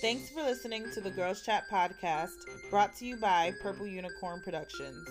[0.00, 2.30] Thanks for listening to the Girls Chat podcast,
[2.70, 5.06] brought to you by Purple Unicorn Productions.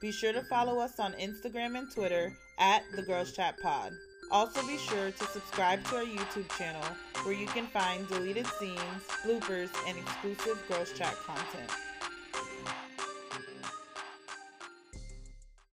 [0.00, 3.90] Be sure to follow us on Instagram and Twitter at the Girls Chat Pod.
[4.30, 6.84] Also, be sure to subscribe to our YouTube channel
[7.24, 8.78] where you can find deleted scenes,
[9.24, 11.70] bloopers, and exclusive Girls Chat content.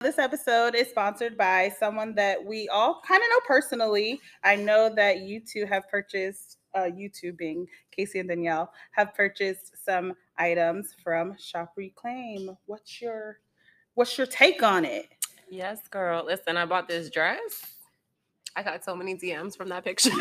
[0.02, 4.20] This episode is sponsored by someone that we all kind of know personally.
[4.44, 9.14] I know that you two have purchased, uh, you two being Casey and Danielle, have
[9.14, 12.56] purchased some items from Shop Reclaim.
[12.66, 13.40] What's your
[13.94, 15.08] What's your take on it?
[15.50, 16.26] Yes, girl.
[16.26, 17.76] Listen, I bought this dress.
[18.56, 20.10] I got so many DMs from that picture.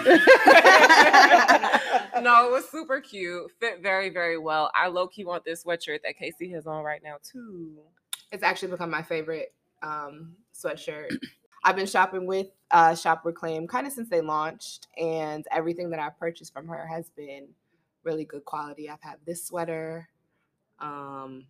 [2.20, 3.50] no, it was super cute.
[3.58, 4.70] Fit very, very well.
[4.74, 7.78] I low key want this sweatshirt that Casey has on right now too.
[8.30, 11.16] It's actually become my favorite um, sweatshirt.
[11.62, 16.00] I've been shopping with uh, Shop Reclaim kind of since they launched, and everything that
[16.00, 17.48] I've purchased from her has been
[18.04, 18.88] really good quality.
[18.88, 20.08] I've had this sweater,
[20.78, 21.46] um,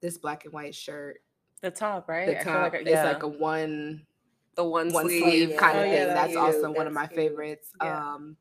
[0.00, 1.20] this black and white shirt.
[1.60, 2.26] The top, right?
[2.26, 3.04] The I feel top, like, it's yeah.
[3.04, 4.06] like a one
[4.54, 5.22] the one, one sleeve.
[5.22, 5.92] sleeve kind of Oh, thing.
[5.92, 6.76] yeah, that's that's also cute.
[6.76, 7.16] one of my cute.
[7.16, 7.68] favorites.
[7.82, 8.14] Yeah.
[8.14, 8.36] Um,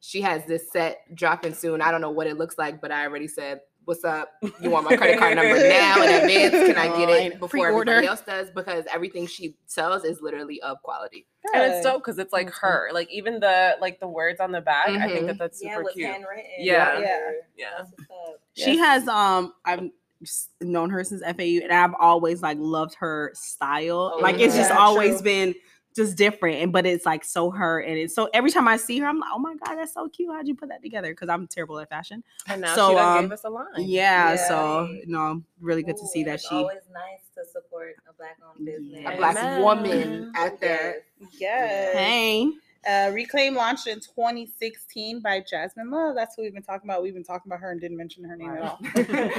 [0.00, 1.80] she has this set dropping soon.
[1.80, 4.32] I don't know what it looks like, but I already said, "What's up?
[4.60, 6.52] You want my credit card number now in advance?
[6.52, 7.92] Can I get it before pre-order.
[7.92, 11.26] everybody else does?" Because everything she sells is literally of quality.
[11.54, 12.70] and it's dope because it's like That's cool.
[12.70, 12.88] her.
[12.92, 14.88] Like even the like the words on the back.
[14.88, 16.08] I think that that's super cute.
[16.08, 16.44] handwritten.
[16.58, 17.00] Yeah.
[17.00, 17.30] Yeah.
[17.56, 17.66] Yeah.
[17.78, 17.92] That's.
[18.54, 19.90] She has um I've
[20.60, 24.12] known her since FAU and I've always like loved her style.
[24.14, 25.24] Oh, like it's just always true.
[25.24, 25.54] been
[25.94, 28.98] just different and but it's like so her and it's so every time I see
[28.98, 30.30] her I'm like, "Oh my god, that's so cute.
[30.32, 32.22] How'd you put that together?" cuz I'm terrible at fashion.
[32.48, 33.66] And now So, she done um, gave us a line.
[33.78, 34.48] Yeah, Yeah.
[34.48, 38.64] so no, really good to see that she always nice to support a black owned
[38.66, 39.00] business.
[39.02, 39.10] Yeah.
[39.10, 39.62] A black Amen.
[39.62, 41.04] woman at that.
[41.38, 41.94] Yes.
[41.94, 42.50] Hey.
[42.86, 46.16] Uh, Reclaim launched in 2016 by Jasmine Love.
[46.16, 47.02] That's who we've been talking about.
[47.02, 48.80] We've been talking about her and didn't mention her name at all.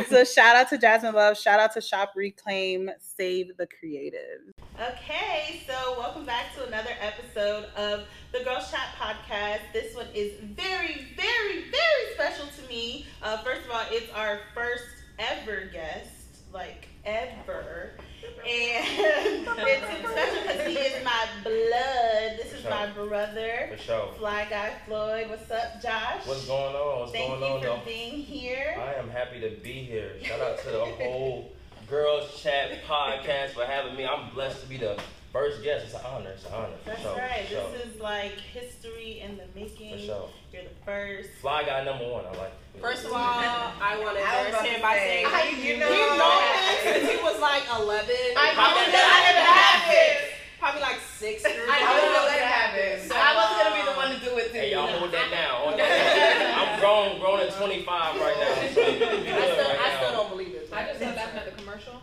[0.09, 1.37] so shout out to Jasmine Love.
[1.37, 2.89] Shout out to Shop Reclaim.
[2.99, 4.53] Save the creative.
[4.79, 9.59] Okay, so welcome back to another episode of the Girls Chat podcast.
[9.73, 13.05] This one is very, very, very special to me.
[13.21, 14.85] Uh, first of all, it's our first
[15.19, 16.09] ever guest,
[16.53, 17.91] like ever.
[18.23, 22.37] And it's special because he is my blood.
[22.37, 23.69] This is For my brother.
[23.71, 24.13] For sure.
[24.17, 25.29] Fly Guy Floyd.
[25.29, 26.25] What's up, Josh?
[26.25, 26.99] What's going on?
[27.01, 27.59] What's Thank going you on?
[27.59, 27.81] for though?
[27.85, 28.75] being here.
[28.79, 30.11] I am happy to be here.
[30.21, 31.51] Shout out to the whole
[31.89, 34.05] Girls Chat podcast for having me.
[34.05, 34.97] I'm blessed to be the
[35.33, 35.85] first guest.
[35.85, 36.29] It's an honor.
[36.29, 36.77] It's an honor.
[36.85, 37.17] That's sure.
[37.17, 37.41] right.
[37.43, 37.67] For sure.
[37.73, 39.97] This is like history in the making.
[39.97, 40.29] For sure.
[40.53, 41.29] You're the first.
[41.41, 42.23] Fly guy number one.
[42.25, 42.53] I like.
[42.75, 42.81] it.
[42.81, 45.89] First of all, I want to I embarrass him by saying, how you, you know,
[45.89, 46.93] know that that?
[47.01, 48.15] since he was like 11.
[48.37, 50.17] I probably wouldn't let him have it.
[50.61, 51.59] Probably like six I old.
[51.59, 53.09] wouldn't have let him it.
[53.09, 54.77] So, I wasn't gonna be the one to do it Hey, you.
[54.77, 55.53] y'all hold that down.
[55.61, 55.91] Hold that
[56.55, 56.55] down.
[56.55, 58.55] I'm grown, grown at 25 right now.
[58.55, 60.17] So I still, right I still now.
[60.23, 60.69] don't believe it.
[60.71, 62.01] I just saw laughing at the commercial.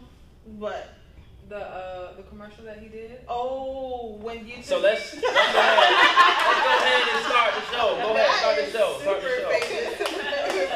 [0.59, 0.87] What?
[1.51, 3.23] The uh the commercial that he did.
[3.27, 4.63] Oh, when you.
[4.63, 5.91] So let's let's go ahead.
[6.47, 7.89] Let's go ahead and start the show.
[7.99, 8.99] Go ahead, start the show.
[9.01, 9.51] Start the show.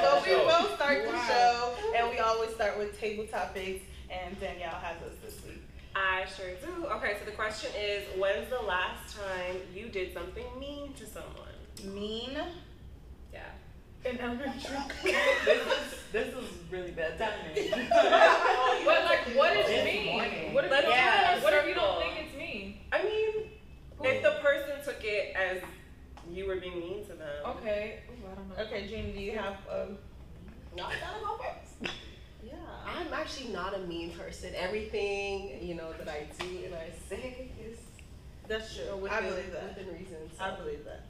[0.02, 3.84] so we will start the show, and we always start with table topics.
[4.10, 5.62] And Danielle has us this week.
[5.94, 6.86] I sure do.
[6.86, 11.94] Okay, so the question is, when's the last time you did something mean to someone?
[11.94, 12.36] Mean.
[13.32, 13.42] Yeah.
[14.04, 14.76] In elementary.
[15.44, 17.70] This is this is really bad timing.
[17.90, 20.12] but like, what is This mean?
[20.12, 20.54] morning.
[20.54, 22.76] What if, Let's you don't- what if you don't think it's mean?
[22.92, 23.50] I mean,
[24.04, 25.58] if the person took it as
[26.32, 27.44] you were being mean to them.
[27.58, 27.98] Okay.
[28.08, 28.64] Ooh, I don't know.
[28.64, 29.54] Okay, Jeannie, do you have?
[29.68, 29.98] Um,
[30.76, 31.92] No, I gotta go first.
[32.46, 32.52] yeah.
[32.86, 34.52] I'm actually not a mean person.
[34.56, 37.78] Everything, you know, that I do and I say is
[38.46, 38.96] That's true.
[38.98, 39.76] within, I believe that.
[39.76, 40.30] within reason.
[40.40, 41.06] I believe that.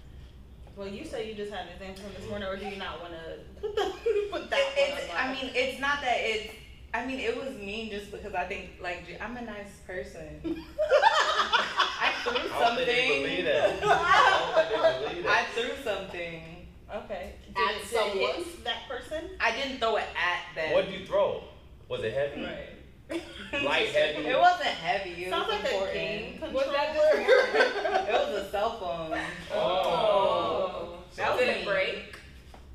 [0.77, 3.01] Well, you say you just had an example from this morning, or do you not
[3.01, 3.83] want to put, the,
[4.31, 6.53] put that It, one it's, on I mean, it's not that it's.
[6.93, 10.41] I mean, it was mean just because I think like I'm a nice person.
[10.45, 13.81] I threw I don't think they believe something.
[13.81, 13.83] that.
[13.85, 16.67] I don't think they believe I threw something.
[16.95, 17.33] Okay.
[17.47, 18.35] Did At it, did it someone?
[18.45, 19.25] hit that person?
[19.41, 20.73] I didn't throw it at them.
[20.73, 21.43] What did you throw?
[21.89, 22.43] Was it heavy?
[22.45, 22.69] Right.
[23.11, 24.27] Light, heavy?
[24.27, 25.25] It wasn't heavy.
[25.25, 25.95] It Sounds was like a important.
[25.95, 28.07] game Was that controller.
[28.09, 29.19] It was a cell phone.
[29.53, 29.57] Oh.
[29.57, 30.99] oh.
[31.17, 31.65] That was Did it mean.
[31.67, 32.17] break?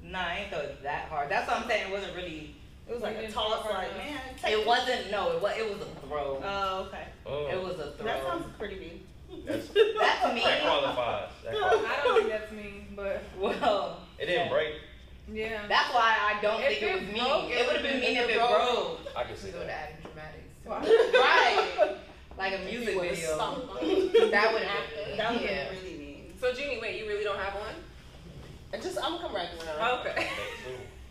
[0.04, 1.30] Nah, I ain't throw it that hard.
[1.30, 1.88] That's what I'm saying.
[1.88, 2.56] It wasn't really.
[2.88, 4.20] It was like You a didn't toss, it like man.
[4.48, 5.12] It wasn't.
[5.12, 5.54] No, it was.
[5.58, 6.42] It was a throw.
[6.44, 7.04] Oh, okay.
[7.26, 8.06] Oh, It was a throw.
[8.06, 9.04] That sounds pretty mean.
[9.46, 9.68] that's,
[10.00, 10.44] That's mean.
[10.44, 11.30] that qualifies.
[11.44, 11.86] That qualifies.
[11.86, 14.74] I don't think that's me, but Well, It didn't break.
[15.32, 15.68] yeah.
[15.68, 17.24] that's why I don't If think it it was mean.
[17.24, 19.00] broke, it would have been mean if it broke.
[19.16, 19.94] I can see We go to that.
[20.70, 21.98] Right.
[22.38, 23.38] Like a music video.
[23.38, 25.18] that would happen.
[25.18, 25.70] That would yeah.
[25.72, 26.34] really mean.
[26.40, 27.76] So Jeannie, wait, you really don't have one?
[28.74, 29.78] I just I'm gonna come right around.
[29.82, 30.28] Oh, okay.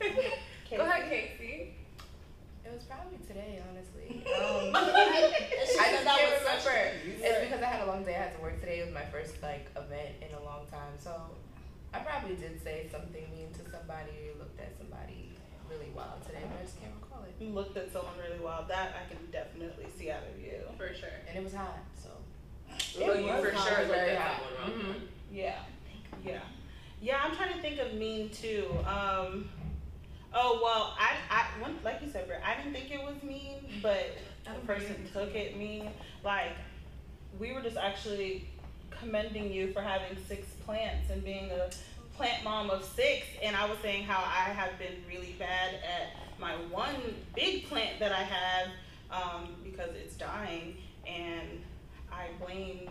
[0.77, 1.75] Go ahead, Casey.
[2.65, 4.25] It was probably today, honestly.
[4.39, 5.31] Um, I
[5.61, 6.93] just can't remember.
[7.21, 8.15] It's because I had a long day.
[8.15, 8.81] I had to work today.
[8.81, 11.13] It was my first like event in a long time, so
[11.93, 15.38] I probably did say something mean to somebody or looked at somebody
[15.71, 17.35] really wild today, but I just can't recall it.
[17.43, 18.69] You looked at someone really wild.
[18.69, 20.61] That I can definitely see out of you.
[20.77, 21.09] For sure.
[21.29, 22.09] And it was hot, so.
[22.79, 24.43] So you was for hot, sure it was looked very at hot.
[24.59, 24.95] someone wrong.
[24.95, 25.01] Mhm.
[25.33, 25.59] Yeah.
[26.25, 26.41] Yeah.
[27.01, 28.67] Yeah, I'm trying to think of mean too.
[28.87, 29.49] Um
[30.35, 33.57] oh well I I one like you said, Britt, I didn't think it was mean,
[33.83, 35.91] but the person took it mean.
[36.25, 36.53] Like
[37.39, 38.49] we were just actually
[38.91, 41.71] commending you for having six plants and being a
[42.19, 46.41] plant mom of six and I was saying how I have been really bad at
[46.41, 46.97] my one
[47.37, 48.69] big plant that I have
[49.11, 50.77] um, because it's dying
[51.07, 51.63] and
[52.13, 52.91] I blamed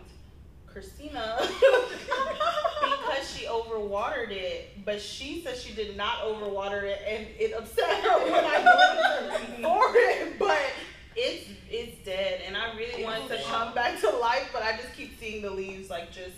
[0.66, 7.52] Christina because she overwatered it, but she said she did not overwater it, and it
[7.52, 10.38] upset her when I blamed her for it.
[10.38, 10.70] But
[11.16, 14.76] it's it's dead, and I really want it to come back to life, but I
[14.76, 16.36] just keep seeing the leaves like just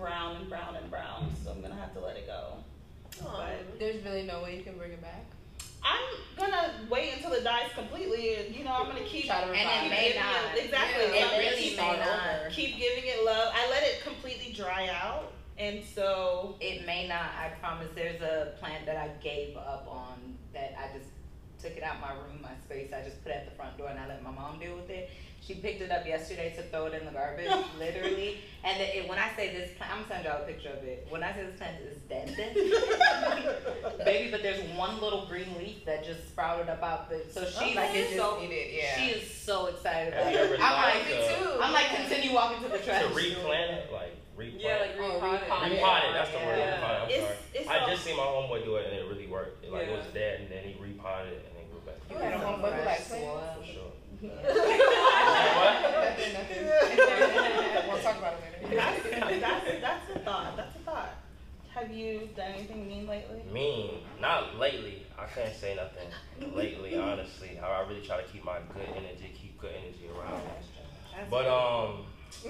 [0.00, 2.54] brown and brown and brown, so I'm gonna have to let it go.
[3.22, 5.24] But There's really no way you can bring it back.
[5.84, 6.00] I'm
[6.38, 9.52] gonna wait until it dies completely, and you know I'm gonna keep Try to keep
[9.52, 10.58] revive And it may giving not.
[10.58, 11.04] exactly.
[11.18, 12.50] Yeah, it I'm really keep- may not.
[12.50, 13.52] keep giving it love.
[13.54, 17.88] I let it completely dry out, and so It may not, I promise.
[17.94, 21.10] There's a plant that I gave up on that I just
[21.62, 22.90] took it out my room, my space.
[22.92, 24.88] I just put it at the front door and I let my mom deal with
[24.88, 25.10] it.
[25.50, 28.36] She picked it up yesterday to throw it in the garbage, literally.
[28.62, 31.08] And it, when I say this plant, I'm gonna send y'all a picture of it.
[31.10, 32.36] When I say this plant is dead,
[34.04, 37.24] baby, but there's one little green leaf that just sprouted up out the.
[37.32, 38.94] So she's like it so needed, yeah.
[38.94, 40.52] she is so excited about it.
[40.52, 43.02] I'm thought like, to, I'm like, continue walking to the trash.
[43.02, 43.90] to replant it?
[43.92, 45.42] Like replant Yeah, like Oh, repotted.
[45.42, 45.72] repotted.
[45.72, 46.58] Repotted, that's the word.
[46.58, 46.74] Yeah.
[46.76, 47.36] Repotted, I'm it's sorry.
[47.54, 49.64] it's I just seen my homeboy do it and it really worked.
[49.64, 51.98] It, like it was dead and then he repotted it and then grew back.
[52.06, 53.58] You had a homeboy who like plants?
[53.58, 53.90] For sure.
[54.20, 56.64] Nothing, nothing.
[57.88, 58.76] We'll talk about it later.
[58.76, 60.56] that's, that's that's a thought.
[60.58, 61.14] That's a thought.
[62.36, 63.42] Done anything mean lately?
[63.52, 63.90] Mean,
[64.20, 65.02] not lately.
[65.18, 67.58] I can't say nothing lately, honestly.
[67.58, 70.42] I, I really try to keep my good energy, keep good energy around.
[71.28, 72.04] But um,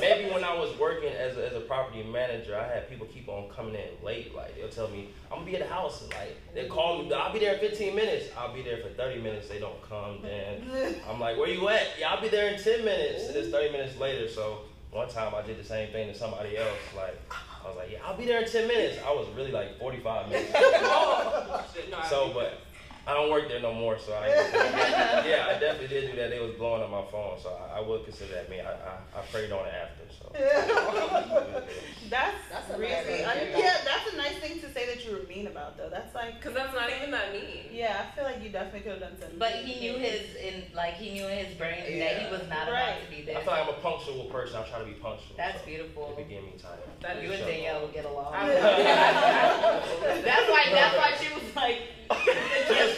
[0.00, 3.28] maybe when I was working as a, as a property manager, I had people keep
[3.28, 4.34] on coming in late.
[4.34, 7.12] Like they'll tell me I'm gonna be at the house, and like they call me,
[7.12, 8.26] I'll be there in 15 minutes.
[8.36, 9.48] I'll be there for 30 minutes.
[9.48, 10.18] They don't come.
[10.22, 11.86] Then I'm like, where you at?
[11.98, 13.28] Yeah, I'll be there in 10 minutes.
[13.28, 14.28] And it's 30 minutes later.
[14.28, 14.60] So
[14.94, 16.78] one time I did the same thing to somebody else.
[16.96, 18.98] Like I was like, yeah, I'll be there in 10 minutes.
[19.04, 20.52] I was really like 45 minutes.
[20.56, 21.64] Oh,
[22.08, 22.60] So, but
[23.06, 24.28] I don't work there no more, so I
[25.28, 26.30] yeah, I definitely did do that.
[26.30, 28.60] They was blowing up my phone, so I, I would consider that me.
[28.60, 30.32] I, I, I prayed on it after, so.
[32.10, 33.76] That's, That's a really nice way to I- get yeah.
[33.84, 35.88] That's a nice thing to say that you were mean about though.
[35.90, 37.66] That's like Cause that's not even that mean.
[37.72, 38.06] yeah.
[38.08, 39.38] I feel like you definitely could have done something.
[39.38, 42.68] But he knew his in like he knew in his brain that he was not
[42.68, 42.96] Right.
[42.96, 43.36] about to be there.
[43.38, 44.56] I feel like I'm a punctual person.
[44.56, 45.36] I try to be punctual.
[45.36, 46.14] That's so beautiful.
[46.16, 46.78] It became me time.
[47.02, 48.32] That You and Danielle will get along.
[48.48, 50.66] That's why.
[50.72, 51.78] That's why she was like.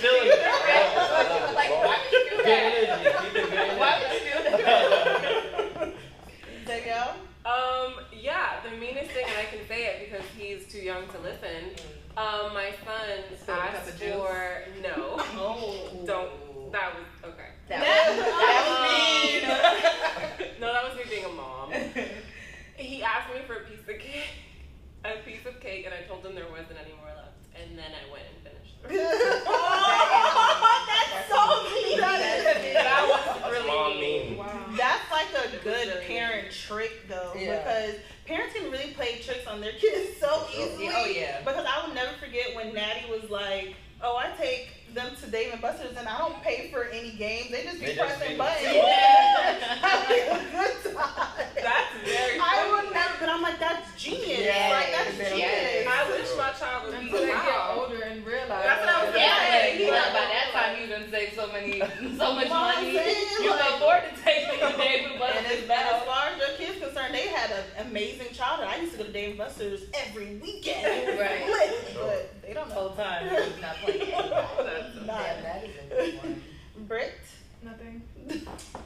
[0.00, 3.22] Just feeling like, why would you do that?
[3.22, 4.30] Keep it good Why energy.
[4.34, 5.94] would you do that?
[6.66, 7.14] Danielle.
[7.46, 11.18] Um, yeah, the meanest thing, and I can say it because he's too young to
[11.20, 11.70] listen.
[12.16, 15.16] Um, my son Spill a cup asked for no.
[15.38, 15.90] Oh.
[16.04, 16.72] Don't.
[16.72, 17.50] That was okay.
[17.68, 20.50] That was, that was mean.
[20.60, 21.70] No, that was me being a mom.
[22.76, 24.32] He asked me for a piece of cake,
[25.04, 27.36] a piece of cake, and I told him there wasn't any more left.
[27.54, 28.74] And then I went and finished.
[28.84, 29.42] it.
[29.46, 31.40] oh, that's so
[31.74, 32.00] mean.
[32.00, 34.00] That was That's really mom mean.
[34.30, 34.38] mean.
[34.38, 34.66] Wow.
[34.76, 37.58] That's like a It was good really parent trick though, Yeah.
[37.58, 37.94] because
[38.26, 40.66] parents can really play tricks on their kids so For sure.
[40.68, 40.88] easily.
[40.92, 41.40] Oh, yeah.
[41.40, 45.52] Because I will never forget when Natty was like, "Oh, I take them to Dave
[45.52, 47.50] and Buster's and I don't pay for any games.
[47.50, 48.74] They just be They just pressing be- buttons.
[48.74, 49.58] Yeah.
[49.80, 52.70] Having a good time." That's very I funny.
[52.86, 54.38] would never, but I'm like, that's genius.
[54.46, 55.82] Yes, like that's yes.
[55.82, 55.88] genius.
[55.90, 57.74] I wish my child would be Until they get wow.
[57.82, 58.62] older and realize.
[58.64, 59.84] That's what I was Yeah, gonna say.
[59.84, 62.94] you know, by that time you done saved so many, so much Well, I'm money.
[62.94, 65.70] saying, You like- can afford to take me to Dave and And Buster's as, and
[65.72, 66.06] as now.
[66.06, 68.68] far as your kids concerned, they had an amazing childhood.
[68.70, 68.78] I
[69.60, 71.18] used to go to Dave and Buster's every weekend.
[71.20, 71.46] Right.
[71.46, 72.04] Lit, Sure.
[72.06, 72.74] But they don't know.
[72.74, 74.10] Whole time, he was not playing.
[74.10, 75.06] That's Not.
[75.06, 76.42] Damn, that is a good one.
[76.86, 77.14] Brit.
[77.62, 78.02] Nothing.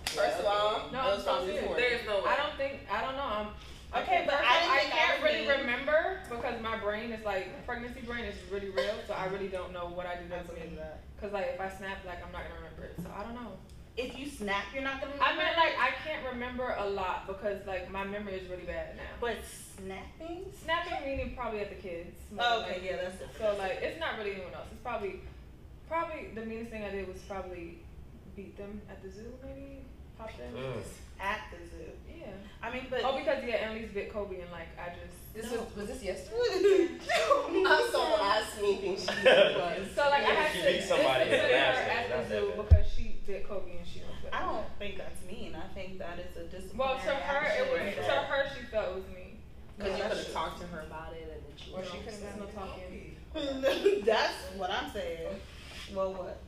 [0.06, 1.62] First of all, No, those I'm so songs serious.
[1.62, 1.76] before.
[1.76, 2.24] There's no way.
[2.30, 2.72] I don't think.
[2.90, 3.22] I don't know.
[3.24, 3.46] I'm.
[4.02, 5.58] Okay, but I I can't was really mean.
[5.66, 9.72] remember because my brain is like pregnancy brain is really real, so I really don't
[9.72, 10.78] know what I do that's mean.
[11.20, 13.49] Cause like if I snap, like I'm not gonna remember it, so I don't know.
[14.40, 15.12] If you snap, you're not gonna.
[15.20, 15.56] I remember mean, it?
[15.56, 19.02] like I can't remember a lot because like my memory is really bad now.
[19.20, 19.36] But
[19.76, 20.46] snapping.
[20.64, 22.16] Snapping meaning probably at the kids.
[22.38, 23.36] Oh, okay, like- yeah, that's different.
[23.38, 24.66] So like it's not really anyone else.
[24.72, 25.20] It's probably
[25.88, 27.78] probably the meanest thing I did was probably
[28.36, 29.82] beat them at the zoo maybe.
[30.18, 30.82] pop them Mm.
[31.20, 31.90] At the zoo.
[32.08, 32.32] Yeah.
[32.62, 35.34] I mean, but Oh, because yeah, Emily's bit Kobe and like I just.
[35.34, 35.60] This No.
[35.62, 36.88] was was this yesterday?
[37.92, 39.88] Someone so me things she was.
[39.94, 42.40] So like I had She to beat somebody discipline in her basketball, at the that
[42.40, 44.08] zoo because she bit Kobe and she was.
[44.22, 44.32] good.
[44.32, 45.54] I don't think that's mean.
[45.54, 47.80] I think that is a disciplinary Well, to her it was.
[47.80, 48.04] action.
[48.04, 49.34] To her she felt it was me.
[49.78, 51.72] Because you could have talked to her about it and then she.
[51.72, 54.02] Or she could have done no talking.
[54.04, 55.28] That's what I'm saying.
[55.94, 56.38] Well, what?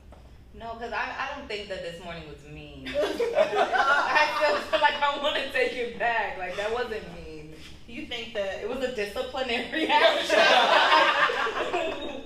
[0.54, 2.86] No, because I, I don't think that this morning was mean.
[2.94, 6.36] I still feel like I want to take it back.
[6.38, 7.54] Like, that wasn't mean.
[7.88, 10.38] You think that It was a disciplinary action.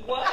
[0.06, 0.26] what?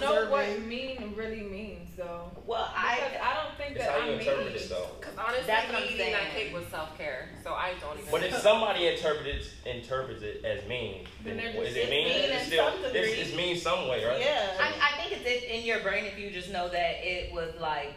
[0.00, 0.68] Don't know what deserving.
[0.68, 2.30] mean really means though.
[2.46, 3.30] Well, Because I.
[3.30, 4.56] I don't think It's that how I'm you interpret mean.
[4.56, 4.88] it, though.
[5.00, 6.46] Because honestly, That's what I'm eating that saying.
[6.46, 8.10] cake was self care, so I don't even.
[8.10, 12.06] But if somebody interprets interprets it as mean, Then then they're is it mean?
[12.08, 14.20] it's mean It's still some it's, it's mean some way, right?
[14.20, 14.56] Yeah.
[14.60, 17.52] I, I think it's in- in your brain if you just know that it was
[17.60, 17.94] like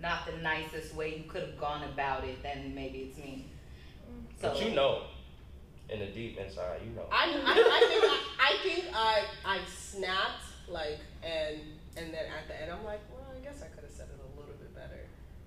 [0.00, 3.48] not the nicest way you could have gone about it, then maybe it's mean.
[4.40, 5.04] So But you know,
[5.88, 7.06] in the deep inside, you know.
[7.12, 11.58] I, I, I think I, I think I I snapped like and
[11.96, 14.20] and then at the end I'm like, well, I guess I could have said it
[14.20, 15.00] a little bit better.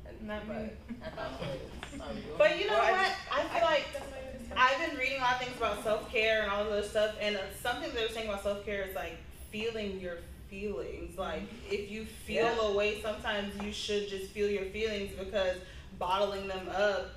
[0.07, 0.69] And Not but me.
[1.03, 1.59] at that point,
[1.93, 2.23] it's on you.
[2.37, 3.01] But you know Well, I what?
[3.07, 3.85] just- I feel like
[4.57, 7.15] I've been reading a lot of things about self care and all this other stuff,
[7.19, 9.17] and uh, something they were saying about self care is like
[9.51, 10.17] feeling your
[10.49, 11.17] feelings.
[11.17, 15.57] Like if you feel a way, sometimes you should just feel your feelings because
[15.99, 17.09] bottling them up,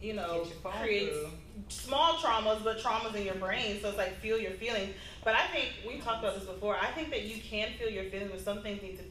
[0.00, 1.30] you know, Get your phone creates through.
[1.68, 3.78] Small traumas, but traumas in your brain.
[3.80, 4.94] So it's like feel your feelings.
[5.24, 6.76] But I think we talked about this before.
[6.80, 9.04] I think that you can feel your feelings, but some things need to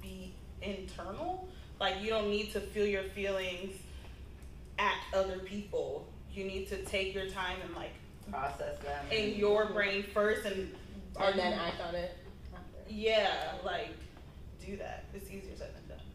[0.00, 1.48] be internal.
[1.80, 3.74] Like you don't need to feel your feelings
[4.78, 6.06] at other people.
[6.32, 7.92] You need to take your time and like
[8.30, 9.04] process them.
[9.10, 10.72] in your brain first and
[11.20, 12.16] and then act on it.
[12.88, 13.90] yeah, like
[14.64, 15.04] do that.
[15.14, 16.06] It's easier said than done.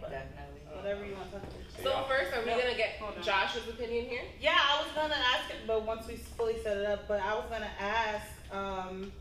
[0.00, 0.60] But Definitely.
[0.72, 1.40] whatever you want to.
[1.82, 3.22] So So first, are we gonna get Hold.
[3.22, 4.22] Josh's opinion here?
[4.40, 4.59] Yeah, I was
[5.00, 8.26] gonna ask it, but once we fully set it up, but I was gonna ask
[8.52, 9.12] um,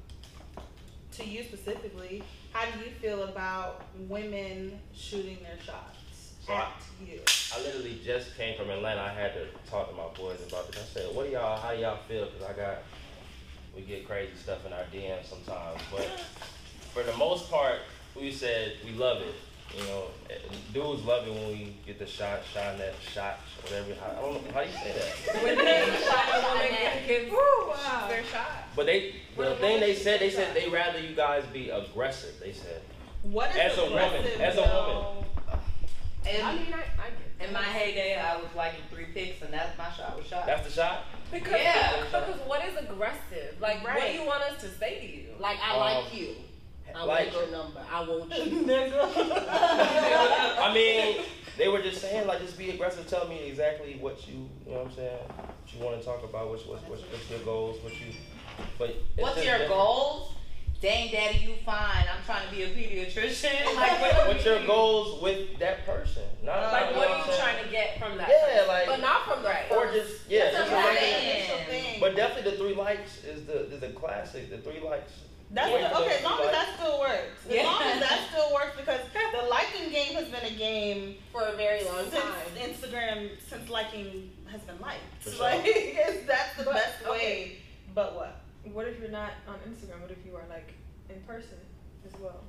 [1.14, 6.72] to you specifically, how do you feel about women shooting their shots So I- at
[7.08, 7.20] you?
[7.56, 9.02] I literally just came from Atlanta.
[9.02, 10.82] I had to talk to my boys about this.
[10.82, 11.60] I said, "What do y'all?
[11.60, 12.78] How do y'all feel?" Because I got
[13.76, 16.08] we get crazy stuff in our DMs sometimes, but
[16.94, 17.78] for the most part,
[18.16, 19.36] we said we love it.
[19.78, 20.04] You know,
[20.74, 23.94] dudes love it when we get the shot, shine that shot, whatever.
[24.04, 25.44] I I don't know how you say that.
[25.44, 26.68] When they shot the woman
[27.08, 28.06] give- give wow.
[28.10, 28.48] their shot.
[28.76, 32.40] But they, the thing they said, they said they rather you guys be aggressive.
[32.40, 32.82] They said
[33.24, 35.26] What is As a woman, aggressive, as a woman.
[36.30, 37.10] In, I mean, I, I
[37.40, 40.46] get in my heyday, I was liking three picks, and that's my shot was shot.
[40.46, 41.04] that's the shot.
[41.32, 42.04] Because, Yeah.
[42.04, 43.56] because what is aggressive?
[43.62, 45.28] Like, what do you want us to say to you?
[45.40, 46.36] Like I Um, like you.
[46.96, 47.82] I like- want your number.
[47.92, 48.62] I want you.
[48.62, 49.10] nigga.
[50.60, 51.24] I mean,
[51.58, 53.08] they were just saying like just be aggressive.
[53.08, 56.24] Tell me exactly what you, you know what I'm saying, what you want to talk
[56.24, 56.50] about.
[56.50, 57.78] What's what's what's, what's your goals?
[57.84, 58.08] What you,
[58.78, 59.70] but What's your different.
[59.72, 60.34] goals?
[60.82, 62.06] Dang, daddy, you fine.
[62.08, 63.66] I'm trying to be a pediatrician.
[63.76, 66.24] like, what, What's your goals with that person?
[66.42, 67.38] Not Uh, Like, what are you saying?
[67.38, 68.30] trying to get from that?
[68.30, 71.36] Yeah, like But not from the or just yeah, just what I'm like- saying.
[71.36, 72.00] Initial thing.
[72.00, 74.50] But definitely the three likes is the is the classic.
[74.50, 75.12] The three likes.
[75.52, 76.18] That's Wait the, okay.
[76.18, 77.46] As long as that still works.
[77.48, 77.64] As Yeah.
[77.64, 79.00] long as that still works, because
[79.34, 82.34] the liking game has been a game for a very long since time.
[82.56, 85.02] Instagram, since liking has been liked.
[85.22, 85.42] For sure.
[85.46, 87.10] Like it's, that's the But, best okay.
[87.12, 87.58] way.
[87.96, 88.42] But what?
[88.72, 90.02] What if you're not on Instagram?
[90.02, 90.74] What if you are like
[91.10, 91.58] in person
[92.06, 92.42] as well?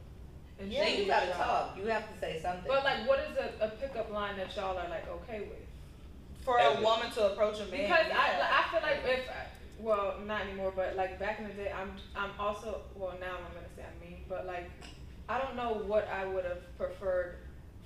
[0.59, 1.79] And Yeah, then you gotta talk.
[1.79, 2.65] You have to say something.
[2.69, 5.65] But like, what is a, a pickup line that y'all are like okay with?
[6.45, 7.71] For a woman to approach a man.
[7.83, 8.61] Because I, yeah.
[8.61, 9.25] I feel like if
[9.83, 13.55] well not anymore, but like back in the day, I'm I'm also well now I'm
[13.55, 14.71] gonna say I'm me, but like
[15.29, 17.37] I don't know what I would have preferred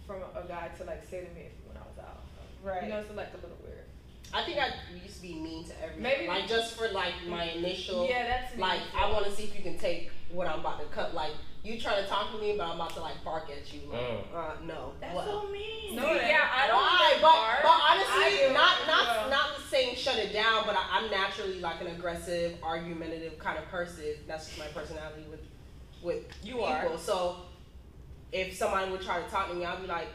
[0.07, 2.21] from a, a guy to like say to me when I was out.
[2.63, 2.83] right.
[2.85, 3.85] You know, it's like a little weird.
[4.33, 4.69] I think I
[5.03, 6.03] used to be mean to everyone.
[6.03, 8.07] Maybe- like just for like my initial.
[8.09, 8.63] Yeah, that's me.
[8.63, 11.15] Like I want to see if you can take what I'm about to cut.
[11.15, 11.33] Like
[11.65, 13.81] you trying to talk to me, but I'm about to like bark at you.
[13.91, 14.35] Like, Mm.
[14.37, 14.93] uh, no.
[15.01, 15.97] that's What- so mean.
[15.97, 17.11] No, yeah, I don't Why?
[17.15, 17.59] But, bark.
[17.63, 18.53] but I honestly, do.
[18.53, 19.29] not not Yeah.
[19.31, 23.65] not saying shut it down, but I, I'm naturally like an aggressive, argumentative kind of
[23.69, 24.05] person.
[24.27, 25.41] That's just my personality with
[26.03, 26.67] with You people.
[26.67, 26.99] are.
[26.99, 27.37] So
[28.31, 30.09] if somebody would try to talk to me, I'd be like,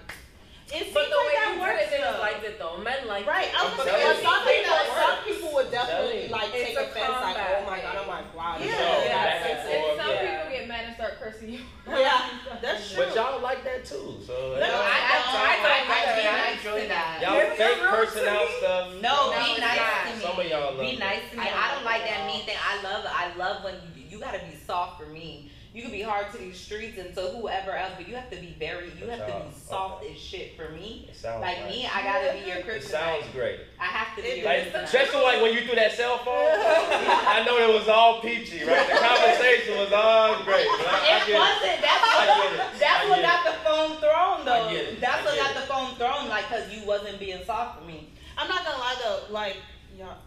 [0.70, 2.22] It seems But the like way that you works, did it, niggas though.
[2.22, 2.78] liked it though.
[2.78, 5.50] Men like Right, I was I'm gonna telling say, some some people people, some people
[5.58, 7.96] would definitely like It's take a offense, like, oh, oh my god.
[7.98, 8.70] I'm like, wow, Yeah.
[8.70, 10.22] this So, is- back and And some yeah.
[10.30, 11.62] people get mad and start cursing you.
[11.90, 12.22] Yeah,
[12.62, 13.02] that's true.
[13.02, 14.22] But y'all like that too.
[14.22, 17.18] So No, y'all, I, I, I, I, I, I enjoy that.
[17.18, 18.86] y'all fake person out stuff.
[19.02, 20.22] No, No, be nice to me.
[20.22, 21.44] Some of y'all love Be nice to me.
[21.44, 22.58] I I, don't like like that mean thing.
[22.62, 25.50] I love I love when you you gotta be soft for me.
[25.72, 28.38] You can be hard to these streets and to whoever else, but you have to
[28.38, 31.06] be very you have to be soft as shit for me.
[31.08, 31.70] It sounds Like nice.
[31.70, 33.60] me, I gotta be your It sounds great.
[33.80, 34.84] I have to be your Like, kryptonite.
[34.90, 36.58] especially like when you threw that cell phone.
[36.58, 38.88] I know it was all peachy, right?
[38.90, 40.66] The conversation was all great.
[40.74, 41.82] but I, I It get wasn't.
[41.86, 42.80] That's I what, get it.
[42.82, 44.68] that's I what get got the phone thrown though.
[44.70, 45.02] I get it.
[45.02, 45.60] That's I what get got it.
[45.62, 48.10] the phone thrown, like, cause you wasn't being soft for me.
[48.38, 49.58] I'm not gonna lie though, like
[49.96, 50.18] y'all,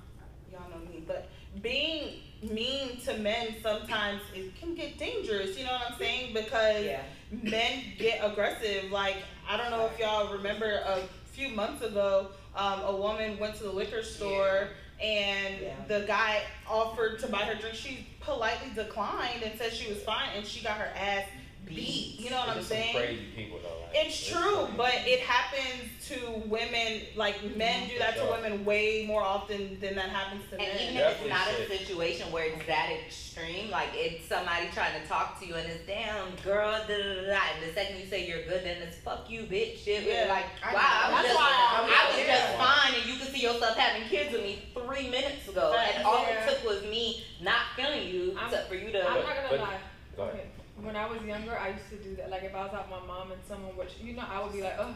[0.53, 1.27] y'all know me, but
[1.61, 5.57] being mean to men sometimes it can get dangerous.
[5.59, 6.35] You know what I'm saying?
[6.35, 7.03] Because Yeah.
[7.31, 8.91] men get aggressive.
[8.91, 9.17] Like
[9.49, 11.01] I don't know if y'all remember a
[11.33, 14.69] few months ago, um, a woman went to the liquor store
[15.01, 15.75] and Yeah.
[15.89, 17.75] the guy offered to buy her drink.
[17.75, 21.25] She politely declined and said she was fine, and she got her ass
[21.67, 22.17] beat.
[22.21, 22.95] You know what I'm There's some saying?
[22.97, 23.69] crazy people though.
[23.99, 24.73] Like, It's true, crazy.
[24.77, 27.03] but it happens to women.
[27.17, 27.59] Like mm-hmm.
[27.59, 30.69] men do that to women way more often than that happens to men.
[30.71, 34.67] And even if it's Definitely not a situation where it's that extreme, like it's somebody
[34.75, 37.39] trying to talk to you and it's damn girl, da da da da.
[37.55, 39.79] And the second you say you're good, then it's fuck you, bitch.
[39.85, 40.27] Shit, Yeah.
[40.29, 41.15] like I wow, I know.
[41.15, 43.77] was That's just, why I I was was just fine, and you could see yourself
[43.77, 45.93] having kids with me three minutes ago, Facts.
[45.97, 46.45] and all Yeah.
[46.45, 48.99] it took was me not feeling you I'm- to, for you to.
[49.09, 49.79] I'm not gonna But- lie.
[50.17, 50.35] Go ahead.
[50.35, 50.49] Okay.
[50.83, 52.31] When I was younger, I used to do that.
[52.31, 54.53] Like if I was out with my mom and someone, which you know, I would
[54.53, 54.95] be like, oh.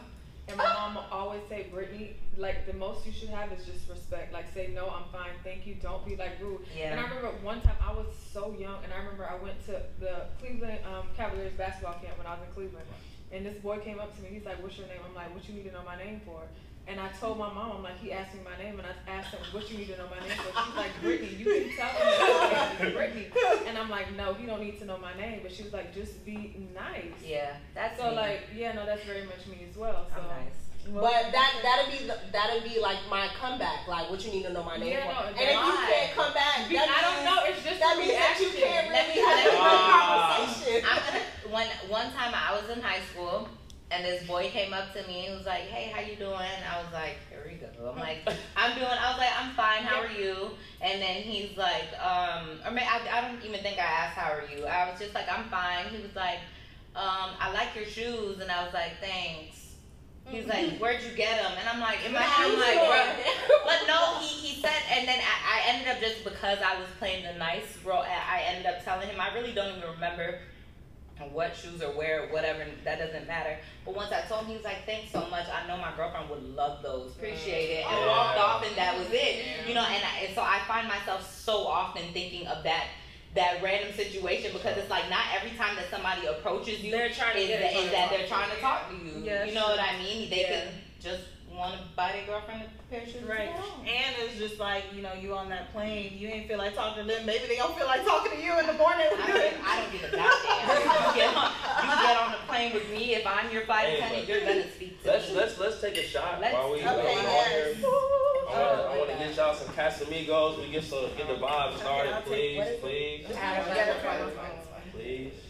[0.49, 3.89] And my mom would always say, Brittany, like the most you should have is just
[3.89, 4.31] respect.
[4.31, 5.75] Like say no, I'm fine, thank you.
[5.75, 6.61] Don't be like rude.
[6.77, 6.91] yeah.
[6.91, 9.81] And I remember one time I was so young, and I remember I went to
[9.99, 12.87] the Cleveland um, Cavaliers basketball camp when I was in Cleveland,
[13.33, 14.29] and this boy came up to me.
[14.31, 16.43] He's like, "What's your name?" I'm like, "What you need to know my name for?"
[16.89, 19.33] And I told my mom, I'm like, he asked me my name, and I asked
[19.35, 21.89] him, "What you need to know my name for?" She's like, "Brittany, you can tell
[21.89, 23.27] him that my name is Brittany."
[23.67, 25.93] And I'm like, "No, he don't need to know my name." But she was like,
[25.93, 28.15] "Just be nice." yeah, that's So me.
[28.15, 30.07] like, yeah, no, that's very much me as well.
[30.15, 30.21] So.
[30.21, 30.55] I'm nice.
[30.87, 33.85] But that that'll be the, that'll be like my comeback.
[33.89, 35.23] Like what you need to know my name Yeah, for.
[35.23, 35.87] no, and if you why?
[35.91, 37.43] can't come back, Be- that I don't know.
[37.51, 40.87] It's just That a means that you can't Let really me- have a good conversation.
[40.87, 43.49] I'm gonna one one time I was in high school
[43.89, 46.33] and this boy came up to me and was like, Hey, how you doing?
[46.33, 47.67] I was like, Here we go.
[47.89, 48.19] I'm like,
[48.55, 50.51] I'm doing I was like, I'm fine, how are you?
[50.81, 54.31] And then he's like, um or may, I, I don't even think I asked how
[54.31, 54.65] are you.
[54.65, 55.85] I was just like, I'm fine.
[55.85, 56.39] He was like,
[56.95, 59.75] um, I like your shoes and I was like, Thanks.
[60.25, 61.53] He's like, Where'd you get them?
[61.57, 65.07] And I'm like, in my head, I'm like, "Bro, but no, he, he said, and
[65.07, 68.65] then I, I ended up just because I was playing the nice role, I ended
[68.65, 70.39] up telling him I really don't even remember
[71.25, 73.57] what shoes or where, whatever, that doesn't matter.
[73.85, 75.47] But once I told him, he was like, thanks so much.
[75.49, 78.07] I know my girlfriend would love those, appreciate it, and Yeah.
[78.07, 79.45] walked off, and that was it.
[79.67, 82.85] You know, and, I, and so I find myself so often thinking of that.
[83.35, 87.35] That random situation because it's like not every time that somebody approaches you They're trying
[87.35, 88.55] to is, get that, trying that talk they're to trying you.
[88.55, 89.25] to talk to you.
[89.25, 90.29] Yeah, you know what I mean?
[90.29, 90.61] They Yeah.
[90.61, 90.67] can
[90.99, 91.23] just
[91.57, 93.23] want to buy their girlfriend a pair of shoes.
[93.23, 93.49] Right.
[93.49, 93.79] as well.
[93.81, 97.03] And it's just like, you know, you on that plane, you ain't feel like talking
[97.05, 97.25] to them.
[97.25, 99.07] Maybe they don't feel like talking to you in the morning.
[99.11, 101.03] I don't, give, I don't give a goddamn.
[101.17, 103.15] You get, on, you get on the plane with me.
[103.15, 105.35] If I'm your flight Hey, attendant, but- you're gonna speak to Let's me.
[105.35, 107.75] let's let's take a shot Let's- while we Okay, while we on yes.
[107.77, 107.77] here.
[107.77, 110.57] I want Oh, I want to get y'all some Casamigos.
[110.61, 112.81] We get some get the vibe started, I'll take- please, what is it?
[112.81, 113.25] please,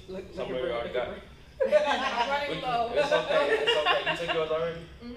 [0.07, 0.23] please.
[0.35, 1.07] Somebody already got.
[1.67, 2.91] I'm running low.
[2.95, 3.47] it's okay.
[3.51, 4.01] It's okay.
[4.11, 4.79] You took yours already.
[5.03, 5.16] Mm-hmm.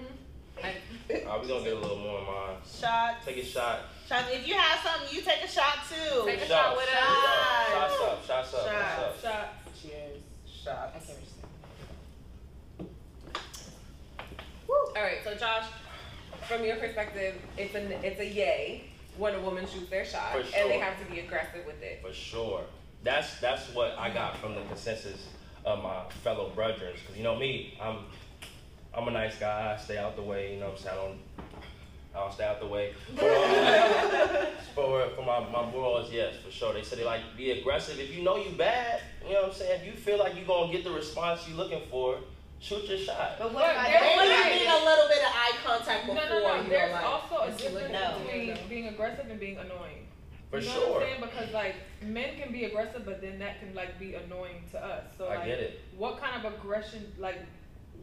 [0.61, 1.25] Mhm.
[1.25, 2.55] Alright, we gonna get a little more of mine.
[2.65, 3.25] Shots.
[3.25, 3.79] Take a shot.
[4.07, 4.27] Shots.
[4.31, 6.23] If you have something, you take a shot too.
[6.25, 7.71] Take a Shots, shot with shots, us.
[7.71, 8.27] Shots up.
[8.27, 8.63] Shots up.
[8.63, 8.63] Shots.
[8.63, 9.21] Shots up.
[9.21, 9.53] Shot.
[9.81, 10.21] Cheers.
[10.63, 11.11] Shots.
[14.69, 15.65] All right, so Josh,
[16.47, 18.83] from your perspective, it's a it's a yay
[19.17, 22.01] when a woman shoots their shot, For and they have to be aggressive with it.
[22.05, 22.63] For sure.
[23.03, 25.27] That's that's what I got from the consensus
[25.65, 26.93] of my fellow brethren.
[27.07, 27.99] Cause you know me, I'm
[28.95, 29.73] I'm a nice guy.
[29.77, 30.53] I stay out the way.
[30.53, 30.97] You know what I'm saying?
[30.99, 31.19] I don't.
[32.13, 32.93] I'll stay out the way.
[33.15, 36.73] But, um, for for my my boys, yes, for sure.
[36.73, 37.99] They said they like be aggressive.
[37.99, 39.81] If you know you bad, you know what I'm saying.
[39.81, 42.17] If you feel like you're gonna get the response you're looking for,
[42.59, 43.35] shoot your shot.
[43.39, 45.31] But But what if I there's don't Maybe like you need a little bit of
[45.33, 46.61] eye contact No, before no, no.
[46.63, 47.05] you There's know, like.
[47.05, 48.25] also a it's looking difference No.
[48.25, 50.07] between being aggressive and being annoying.
[50.49, 50.91] For you know sure.
[50.91, 51.21] what I'm saying?
[51.21, 55.03] Because like men can be aggressive, but then that can like be annoying to us.
[55.17, 55.79] So I get it.
[55.97, 57.11] what kind of aggression?
[57.17, 57.39] Like,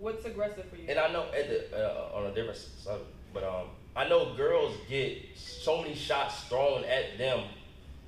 [0.01, 0.87] what's aggressive for you?
[0.89, 4.77] And I know at the, uh, on a different subject, but um, I know girls
[4.89, 7.45] get so many shots thrown at them,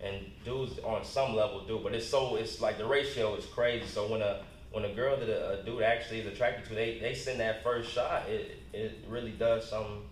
[0.03, 1.81] and dudes on some level do.
[1.83, 3.87] But it's so it's like the ratio is crazy.
[3.87, 6.98] So when a when a girl that a, a dude actually is attracted to, they
[6.98, 8.29] they send that first shot.
[8.29, 10.03] It it really does something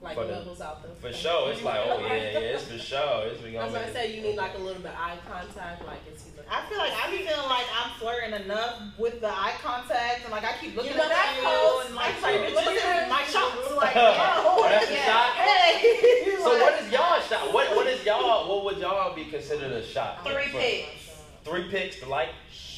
[0.00, 1.50] like for the- levels out the for sure.
[1.50, 3.26] It's like oh yeah yeah it's for sure.
[3.26, 5.18] It's we gonna I make said it- you need like a little bit of eye
[5.28, 6.33] contact, like looking?
[6.50, 10.30] I feel like I be feeling like I'm flirting enough with the eye contact and
[10.32, 11.86] like I keep looking You know at you pose?
[11.86, 14.94] and like I trying keep to looking at my shots like Oh, oh that's the
[14.94, 15.06] yeah.
[15.06, 15.30] shot?
[15.36, 16.36] Hey.
[16.44, 17.52] So what is y'all shot?
[17.54, 18.48] What what is y'all?
[18.48, 20.24] What would y'all be considered a shot?
[20.26, 21.10] Three picks.
[21.44, 22.28] Three picks to like.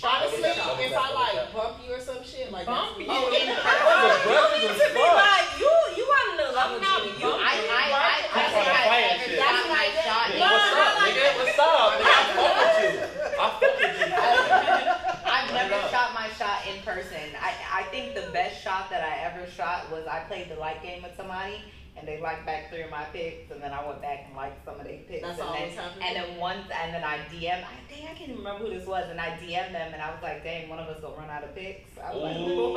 [0.04, 3.00] Honestly, Double tap, double if I like bump you or some shit, like Bump that's-
[3.00, 3.06] you?
[3.10, 3.58] Oh, yeah.
[3.58, 7.26] That's aggressive as To be like, you, you want to know I'm not you.
[7.26, 9.40] I, I, I, I, I'm think trying to I've find ever shit.
[9.40, 10.26] shot my shot.
[10.30, 11.26] Nigga, what's up, nigga?
[11.40, 11.90] What's up?
[11.96, 12.92] Nigga, I fuck with you.
[13.00, 13.45] I fuck with you.
[15.26, 17.34] I've never shot my shot in person.
[17.40, 20.82] I, I think the best shot that I ever shot was I played the like
[20.82, 21.60] game with somebody
[21.96, 24.64] and they liked back three of my picks and then I went back and liked
[24.64, 25.22] some of their picks.
[25.22, 28.30] That's and always then, and then once and then I DM I dang I can't
[28.30, 30.78] even remember who this was and I DM them and I was like, dang, one
[30.78, 31.98] of us gonna run out of picks.
[31.98, 32.76] I was like, Ooh.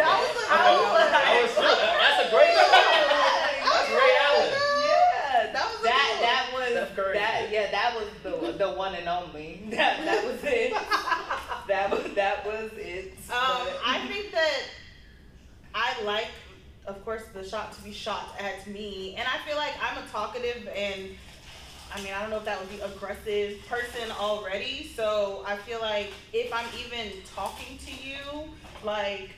[0.00, 2.70] That was That's a great shot.
[2.74, 4.50] That's Ray Allen.
[4.50, 7.49] Yeah, That was a that good that was Steph Curry that shit.
[7.60, 10.72] Yeah that was the the one and only that that was it
[11.68, 13.12] that was that was it.
[13.30, 14.62] Um, But- I think that
[15.74, 16.26] I like,
[16.86, 20.06] of course, the shot to be shot at me, and I feel like I'm a
[20.08, 21.10] talkative and.
[21.92, 24.92] I mean, I don't know if that would be aggressive person already.
[24.94, 28.44] So I feel like if I'm even talking to you,
[28.84, 29.30] like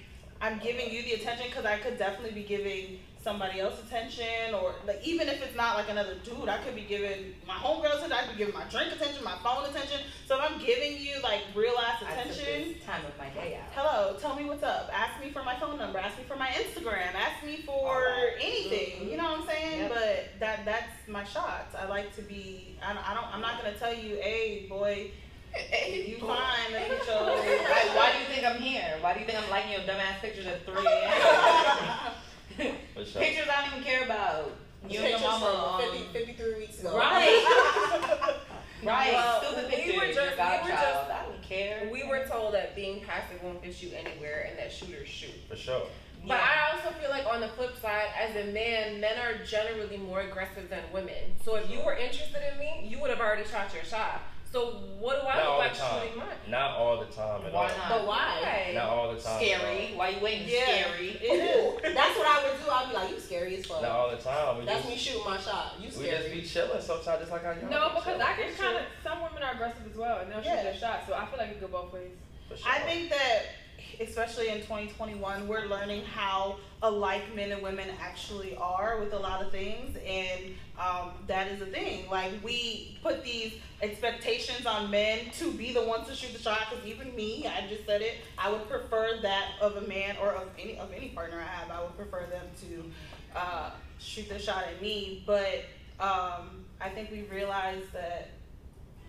[0.42, 4.74] I'm giving you the attention because I could definitely be giving somebody else attention, or
[4.86, 8.12] like even if it's not like another dude, I could be giving my homegirl attention.
[8.12, 10.00] I could be giving my drink attention, my phone attention.
[10.26, 13.70] So if I'm giving you like real ass attention, time of my day out.
[13.74, 14.90] hello, tell me what's up.
[14.92, 15.98] Ask me for my phone number.
[15.98, 17.14] Ask me for my Instagram.
[17.14, 18.44] Ask me for oh, All that.
[18.44, 19.08] anything.
[19.08, 19.80] You know what I'm saying?
[19.80, 19.90] Yep.
[19.90, 21.74] But that that's my shots.
[21.78, 22.76] I like to be.
[22.84, 23.08] I don't.
[23.08, 25.10] I don't I'm not gonna tell you, hey boy,
[25.54, 27.22] if you fine, let me get.
[27.22, 28.96] Like, why do you think I'm here?
[29.00, 32.12] Why do you think I'm liking your dumbass pictures at 3 a.m.?
[32.94, 33.22] For sure.
[33.22, 34.52] pictures I don't even care about.
[34.88, 36.96] You and your Pictures mama from um, 50, 53 weeks ago.
[36.96, 38.36] Right.
[38.84, 39.12] Right.
[39.12, 39.96] Well, Stupid we pictures.
[39.96, 40.68] were your just- we were godchild.
[40.68, 41.88] just- I don't care.
[41.92, 45.30] We were told that being passive won't get you anywhere and that shooters shoot.
[45.48, 45.86] For sure.
[46.26, 49.98] But I also feel like on the flip side, as a man, men are generally
[49.98, 51.14] more aggressive than women.
[51.44, 54.20] So if you were interested in me, you would have already shot your shot.
[54.52, 54.60] So
[55.00, 56.28] what do I Not look all like the shooting mine?
[56.48, 57.78] Not all the time at Why all.
[57.78, 57.88] not?
[57.88, 58.72] But why?
[58.74, 59.40] Not all the time.
[59.40, 59.92] Scary.
[59.96, 60.46] Why you waiting?
[60.48, 60.64] Yeah.
[60.92, 61.08] Scary.
[61.08, 61.94] It is.
[61.94, 62.70] That's what I would do.
[62.70, 63.76] I'd be like, you scary as all.
[63.80, 63.82] fuck.
[63.82, 64.58] Not all the time.
[64.58, 65.72] We That's just, me shooting my shot.
[65.80, 66.04] You scary.
[66.04, 66.66] we just be scary.
[66.68, 68.20] chilling sometimes, just like how y'all No, because.
[68.20, 68.82] I can kind of.
[69.02, 70.56] Some women are aggressive as well, and they'll Yeah.
[70.56, 71.00] shoot their shot.
[71.08, 72.12] So I feel like it could go both ways.
[72.48, 72.68] For sure.
[72.70, 73.56] I think that,
[74.00, 79.42] especially in 2021, we're learning how alike men and women actually are with a lot
[79.42, 82.08] of things, and um, that is a thing.
[82.10, 86.58] Like we put these expectations on men to be the ones to shoot the shot.
[86.70, 88.16] Because even me, I just said it.
[88.38, 91.70] I would prefer that of a man or of any of any partner I have.
[91.70, 95.22] I would prefer them to uh, shoot the shot at me.
[95.26, 95.64] But
[96.00, 98.30] um, I think we realized that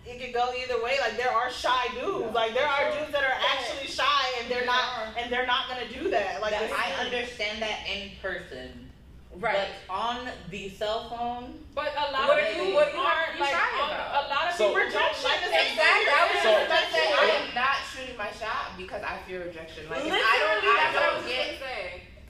[0.06, 0.98] it could go either way.
[1.00, 2.26] Like there are shy dudes.
[2.26, 3.00] Yeah, like there are sure.
[3.00, 4.84] dudes that are actually shy and they're not
[5.18, 6.40] and they're not gonna do that.
[6.40, 8.90] Like That- this- I understand that in person.
[9.36, 9.66] Right.
[9.88, 12.94] But on the cell phone, But a lot What of are you- people what are
[12.94, 13.74] you aren't shy like.
[13.74, 14.24] about?
[14.24, 15.66] A lot of So- people don't Rejection like is that.
[15.74, 16.12] Exactly.
[16.14, 19.02] I was So- just about to say, I I am not shooting my shot because
[19.02, 19.90] I fear rejection.
[19.90, 21.58] Like if I don't, I I don't get.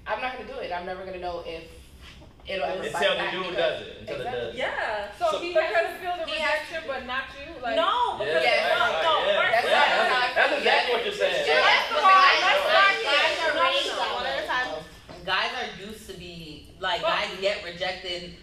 [0.06, 0.72] I'm not gonna do it.
[0.72, 1.64] I'm never gonna know if
[2.46, 3.96] it'll ever Until bite the back dude because- does it.
[4.00, 4.38] Until Exactly.
[4.38, 4.54] it does.
[4.54, 5.12] Yeah.
[5.18, 7.48] So, So- he has to because feel the he has but not you.
[7.62, 9.40] Like no, because Yeah, Yeah, right, no, right, no, yeah.
[9.40, 10.34] first That's of all, right.
[10.34, 11.46] That's, that's exactly what you're saying.
[11.48, 11.64] Yeah.
[11.64, 13.48] First of But all, guys- let's guys- start guys here.
[13.48, 14.14] are No, raised no, that no.
[14.14, 14.68] one at a time.
[15.24, 18.36] guys are used to be like But- guys get rejected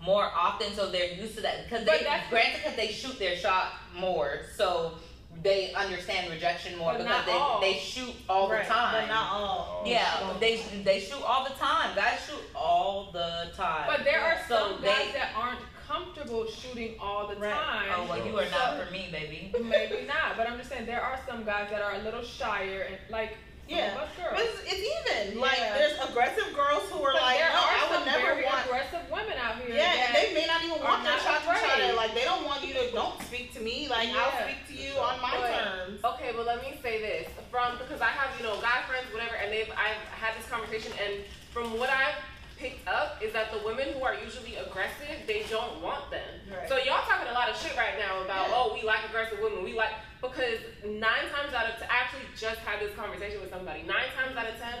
[0.00, 3.18] more often, so they're used to that because But they that's- granted because they shoot
[3.18, 4.98] their shot more, so
[5.44, 7.60] they understand rejection more But because not all.
[7.60, 8.94] they they shoot all Right, the time.
[8.94, 9.82] but not all.
[9.84, 11.94] Oh, yeah, they they shoot all the time.
[11.94, 13.84] Guys shoot all the time.
[13.86, 17.52] But there are So some they- guys that aren't comfortable shooting all the Right.
[17.52, 17.88] time.
[17.94, 19.52] oh well, you are not for me, baby.
[19.62, 22.86] Maybe not, but I'm just saying there are some guys that are a little shyer
[22.88, 23.96] and like some Yeah.
[23.96, 25.40] of us But it's, it's even.
[25.40, 28.44] Like there's aggressive girls who are But like, there no, are I would never very
[28.44, 28.64] want.
[28.66, 29.74] aggressive women out here.
[29.74, 31.96] Yeah, and they may not even want their not shot to shot afraid.
[31.96, 33.88] Like they don't want you to don't speak to me.
[33.88, 36.00] Like I'll speak to you on my But- terms.
[36.04, 39.36] Okay, but let me say this from because I have you know guy friends, whatever,
[39.40, 42.20] and they've I've had this conversation, and from what I've
[42.56, 46.22] picked up is that the women who are usually aggressive, they don't want them.
[46.52, 46.68] Right.
[46.68, 48.54] So y'all talking a lot of shit right now about Yeah.
[48.60, 49.90] oh we like aggressive women, we like
[50.34, 53.82] because nine times out of ten, I actually just had this conversation with somebody.
[53.82, 54.78] Nine times out of ten,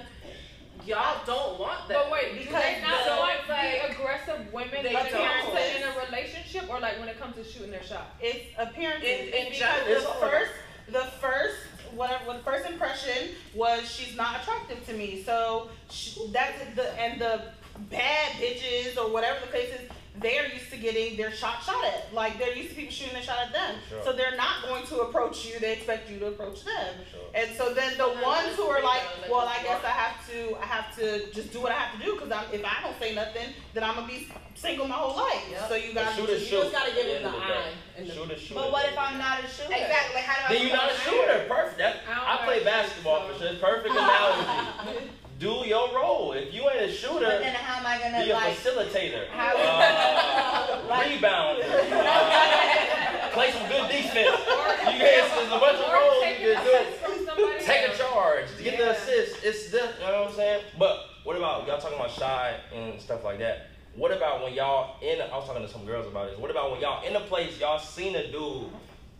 [0.86, 1.98] y'all don't want them.
[2.02, 5.06] But wait, Because they not the- want like- the aggressive women They don't.
[5.06, 8.14] in a relationship or like when it comes to shooting their shot?
[8.20, 9.08] It's appearances.
[9.08, 10.50] In it's because it's the first,
[10.88, 11.56] the first,
[11.94, 15.22] whatever, the first impression was she's not attractive to me.
[15.22, 17.42] So she, that's the and the
[17.90, 19.80] bad bitches or whatever the case is.
[20.20, 22.12] They're used to getting their shot shot at.
[22.14, 23.74] Like they're used to people shooting their shot at them.
[23.88, 24.00] Sure.
[24.04, 25.58] So they're not going to approach you.
[25.58, 26.94] They expect you to approach them.
[27.10, 27.20] Sure.
[27.34, 30.56] And so then the And ones who are like, well, I guess I have to,
[30.62, 33.12] I have to just do what I have to do because if I don't say
[33.14, 35.42] nothing, then I'm gonna be single my whole life.
[35.50, 35.68] Yep.
[35.68, 36.62] So you A guys, shooter You shoot.
[36.62, 37.48] just gotta give At it the the the eye.
[37.48, 37.64] day.
[37.98, 38.54] And the, Shooter, shooter.
[38.60, 39.72] But what if I'm not a shooter?
[39.74, 40.20] Exactly.
[40.20, 41.44] How do I Then you're not a shooter.
[41.48, 41.78] Perfect.
[41.78, 43.48] That, I I play basketball so- for sure.
[43.52, 45.10] It's perfect analogy.
[45.38, 46.32] Do your role.
[46.32, 48.56] If you ain't a But shooter, then how am I gonna be a like?
[48.56, 49.28] facilitator.
[49.28, 51.58] How- Uh, rebound.
[51.62, 54.14] Uh, play some good defense.
[54.14, 57.52] You guys, there's a bunch of roles you an can do.
[57.60, 58.46] Take a charge.
[58.62, 59.42] Get the assist.
[59.44, 60.62] It's the, you know what I'm saying?
[60.78, 63.70] But what about y'all talking about shy and stuff like that?
[63.96, 65.20] What about when y'all in?
[65.20, 66.38] I was talking to some girls about this.
[66.38, 68.66] What about when y'all in a place y'all seen a dude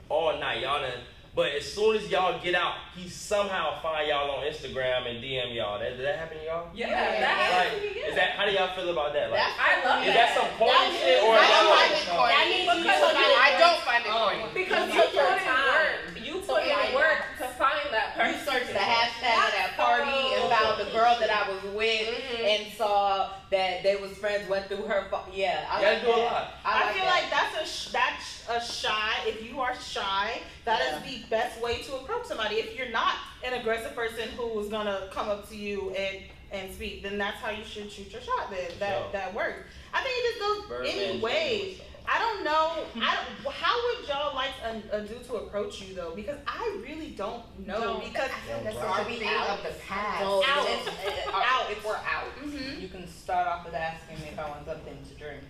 [0.09, 0.93] all night, y'all done,
[1.35, 5.55] but as soon as y'all get out, he somehow find y'all on Instagram and DM
[5.55, 5.79] y'all.
[5.81, 6.69] That, did that happen to y'all?
[6.75, 7.21] Yeah, Yeah.
[7.21, 8.01] that Like, happens to me.
[8.01, 8.07] Yeah.
[8.09, 9.31] is that how do y'all feel about that?
[9.31, 10.15] Like, That's I love is that.
[10.15, 12.35] that some corny That shit means- or I don't that find it corny.
[12.35, 14.19] That means you Because put in I don't find it Oh.
[14.23, 14.45] corny.
[14.55, 15.67] Because You you took put in time.
[15.75, 15.99] work.
[16.25, 17.39] You So put in like work that.
[17.43, 18.47] to find that You person.
[18.47, 22.47] searched the hashtag of that party and found the girl that I was with Mhm.
[22.47, 25.07] and saw that they was friends, went through her.
[25.11, 26.55] Fo- yeah, I You like gotta do a lot.
[26.65, 27.15] I, I, like feel that.
[27.15, 29.13] like that's a sh- that's a shy.
[29.27, 31.01] If you are shy, that is Yeah.
[31.19, 32.57] the best way to approach somebody.
[32.57, 36.19] If you're not an aggressive person who is gonna come up to you and
[36.53, 38.49] and speak, then that's how you should shoot your shot.
[38.51, 39.09] Then that Sure.
[39.13, 39.69] that works.
[39.93, 41.79] I think it just goes Birdman any way.
[42.07, 42.85] I don't know.
[43.03, 46.13] I don't, how would y'all like a, a dude to approach you though?
[46.15, 47.81] Because I really don't know.
[47.81, 48.05] Don't.
[48.05, 48.31] Because
[48.63, 49.49] That's Are we out?
[49.59, 50.21] of the past.
[50.21, 50.47] Don't.
[50.49, 50.67] Out.
[50.67, 50.87] Don't.
[50.87, 51.71] If, Out.
[51.71, 52.81] if we're out, Mhm.
[52.81, 55.43] you can start off with asking me if I want something to drink.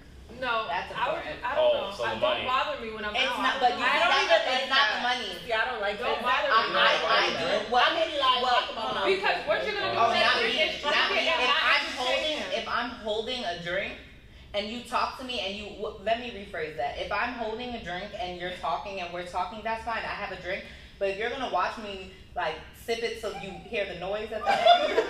[0.44, 1.24] No, That's I would.
[1.24, 1.40] important.
[1.40, 1.96] I don't Oh, know.
[1.96, 3.40] so I, the don't bother me when I'm It's out.
[3.40, 4.92] not, but you I don't that's even the- like it's not that.
[4.92, 5.30] the money.
[5.48, 6.04] Yeah, I don't like it.
[6.04, 6.28] Don't that.
[6.28, 6.76] bother me.
[6.76, 7.32] I, I Right.
[7.32, 7.72] do.
[7.72, 9.06] Well, I mean, like, well, talk about hold on.
[9.08, 10.84] Because what you're gonna do Oh, is not drink me.
[10.84, 11.20] Not me.
[11.24, 13.92] If I'm holding, if I'm holding a drink,
[14.52, 17.00] and you talk to me, and you w- let me rephrase that.
[17.00, 20.04] If I'm holding a drink and you're talking and we're talking, that's fine.
[20.04, 20.62] I have a drink.
[21.00, 24.44] But if you're gonna watch me like sip it so you hear the noise at
[24.44, 25.08] the end,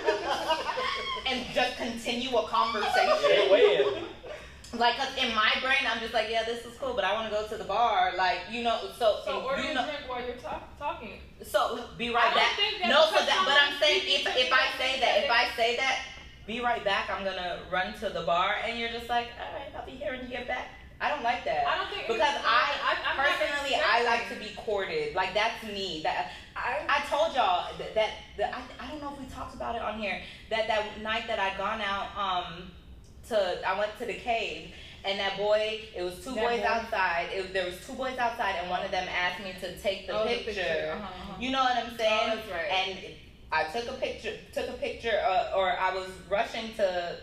[1.27, 4.03] and just continue a Yeah, conversation, way in.
[4.77, 7.29] Like 'cause in my brain, I'm just like, yeah, this is cool, but I want
[7.29, 8.79] to go to the bar, like you know.
[8.97, 11.19] So, So order you know, drink while you're talk, talking.
[11.43, 12.55] so be right back.
[12.55, 15.75] think No, because that, but I'm saying if if I say that, if I say
[15.77, 15.99] that,
[16.47, 17.09] be right back.
[17.09, 20.11] I'm gonna run to the bar, and you're just like, all right, I'll be here
[20.11, 20.67] when you get back.
[21.01, 21.67] I don't like that.
[21.67, 22.71] I don't think because I,
[23.05, 25.13] I'm personally I like to be courted.
[25.13, 25.99] Like that's me.
[26.03, 29.75] That I, I told y'all that, that, I, I don't know if we talked about
[29.75, 30.21] it on here.
[30.49, 32.71] That that night that I'd gone out um
[33.29, 34.71] to I went to the cave
[35.03, 36.67] and that boy it was two That boys boy.
[36.67, 37.27] outside.
[37.33, 40.19] It, there was two boys outside and one of them asked me to take the
[40.19, 40.93] Oh, picture.
[40.93, 41.33] Uh-huh, uh-huh.
[41.39, 42.29] You know what I'm saying?
[42.31, 42.71] Oh, that's right.
[42.71, 42.99] And
[43.51, 47.17] I took a picture, took a picture, uh, or I was rushing to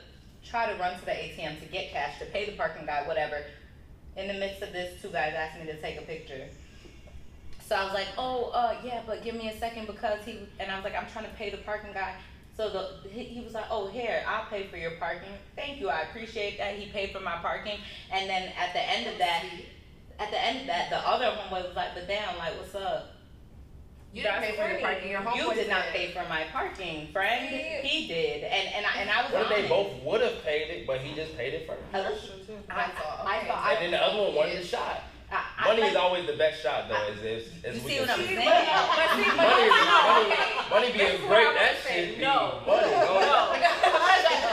[0.44, 3.42] try to run to the ATM to get cash to pay the parking guy, whatever.
[4.16, 6.46] In the midst of this, two guys asked me to take a picture.
[7.66, 10.70] So I was like, oh, uh, yeah, but give me a second because he, and
[10.70, 12.14] I was like, I'm trying to pay the parking guy.
[12.56, 15.32] So the he, he was like, oh, here, I'll pay for your parking.
[15.56, 16.74] Thank you, I appreciate that.
[16.74, 17.78] He paid for my parking,
[18.12, 19.44] and then at the end of that,
[20.18, 23.08] at the end of that, the other homeboy was like, but damn, like, what's up?
[24.12, 25.10] You didn't That's pay for your parking.
[25.10, 27.48] Your You did not pay for my parking, friend.
[27.48, 27.88] See?
[27.88, 30.68] He did, and and I, and I was What if they both would have paid
[30.70, 31.80] it, but he just paid it first?
[31.94, 32.34] I, That's true.
[32.68, 33.26] I, That's all.
[33.26, 33.48] I Okay.
[33.48, 35.00] thought And then the other one wanted the shot.
[35.32, 36.94] I, I, Money I, is always the best shot, though.
[36.94, 38.26] As, as, as You we see can what I'm see.
[38.36, 38.44] saying?
[38.44, 39.72] but see, but Money, is,
[40.12, 40.34] money,
[40.70, 42.60] money being great, what I that shit be No.
[42.66, 42.90] money.
[42.90, 43.20] No.
[43.20, 43.56] No.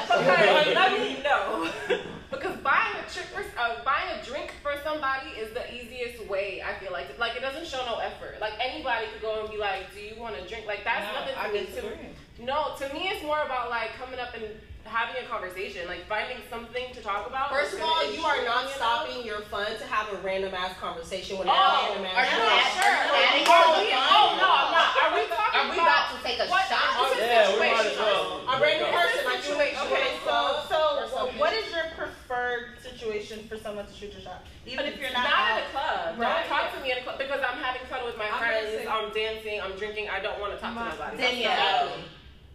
[0.09, 1.17] Okay, let me.
[2.31, 6.61] Because buying a trip for, uh, buying a drink for somebody is the easiest way.
[6.63, 8.37] I feel like, like it doesn't show no effort.
[8.39, 11.19] Like anybody could go and be like, "Do you want a drink?" Like that's No,
[11.19, 12.13] nothing to I me.
[12.37, 14.45] To, no, to me it's more about like coming up and
[14.89, 17.49] having a conversation, like finding something to talk about.
[17.53, 21.37] First of all, you are not stopping your fun to have a random ass conversation
[21.37, 22.33] with Oh, that random are ass.
[22.33, 22.59] you girl.
[22.73, 22.97] sure?
[23.13, 24.09] Adding to Oh, the fun?
[24.09, 24.89] oh no, I'm not.
[24.97, 25.87] Are we talking Are we about?
[25.87, 26.89] about to take a What- shot?
[26.97, 28.03] this is Yeah, we might as situational.
[28.03, 28.49] well.
[28.49, 31.37] A random person like you ain't Okay, so or so something.
[31.39, 34.41] what is your preferred situation for someone to shoot your shot?
[34.65, 35.57] Even if you're not, not out.
[35.57, 36.19] in a club.
[36.19, 36.43] Right.
[36.43, 38.85] Don't talk to me in a club because I'm having fun with my friends.
[38.89, 39.61] I'm dancing.
[39.61, 40.09] I'm drinking.
[40.09, 41.17] I don't want to talk to My- nobody.
[41.17, 41.93] Danielle.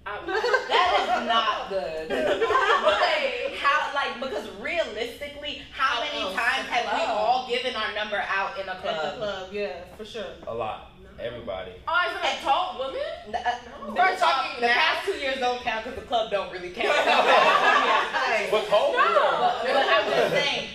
[0.06, 2.08] I'm- That is not good.
[2.08, 6.34] Because how like because realistically, how many else?
[6.34, 9.16] times have we all given our number out in a at the club?
[9.16, 10.26] club, yeah, for sure.
[10.46, 10.90] A lot.
[11.18, 11.70] Everybody.
[11.86, 13.00] Oh, as an adult woman?
[13.30, 13.52] The, uh,
[13.86, 13.94] No.
[13.94, 14.74] First We're off, talking the now.
[14.74, 16.88] past two years don't count because the club don't really count.
[18.50, 20.68] But COVID, But, but I'm just saying,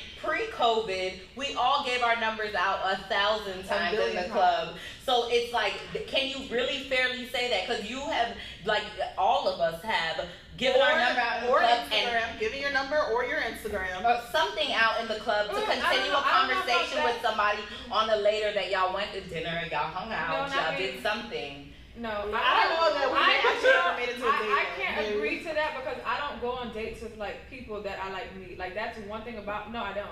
[0.59, 4.75] COVID, we all gave our numbers out a thousand times in the club.
[5.05, 5.73] So it's like,
[6.07, 7.67] can you really fairly say that?
[7.67, 8.83] Because you have, like,
[9.17, 10.25] all of us have
[10.57, 14.03] given our number out in the or Instagram, giving your number or your Instagram.
[14.03, 16.67] or something out in the club to Mm, continue know- a I don't know about
[16.67, 20.49] conversation with somebody on a later that y'all went to dinner, and y'all hung out,
[20.49, 21.73] No, y'all did something.
[21.95, 24.49] No, I don't know that we I, actually don't- made it to a I, date,
[24.51, 24.83] I though.
[24.83, 25.15] can't Maybe.
[25.17, 28.35] agree to that because I don't go on dates with like people that I like
[28.37, 28.57] meet.
[28.59, 30.07] Like that's one thing about no, I don't.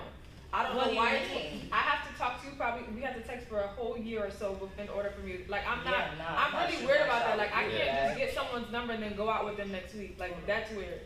[0.52, 1.20] I don't What know why.
[1.72, 2.82] I have to talk to you probably.
[2.94, 5.44] We have to text for a whole year or so bef- in order for you.
[5.48, 5.92] Like I'm not.
[5.92, 7.36] Yeah, nah, I'm not really sure weird about that.
[7.38, 8.06] Like I can't that.
[8.06, 10.16] just get someone's number and then go out with them next week.
[10.18, 11.00] Like that's weird.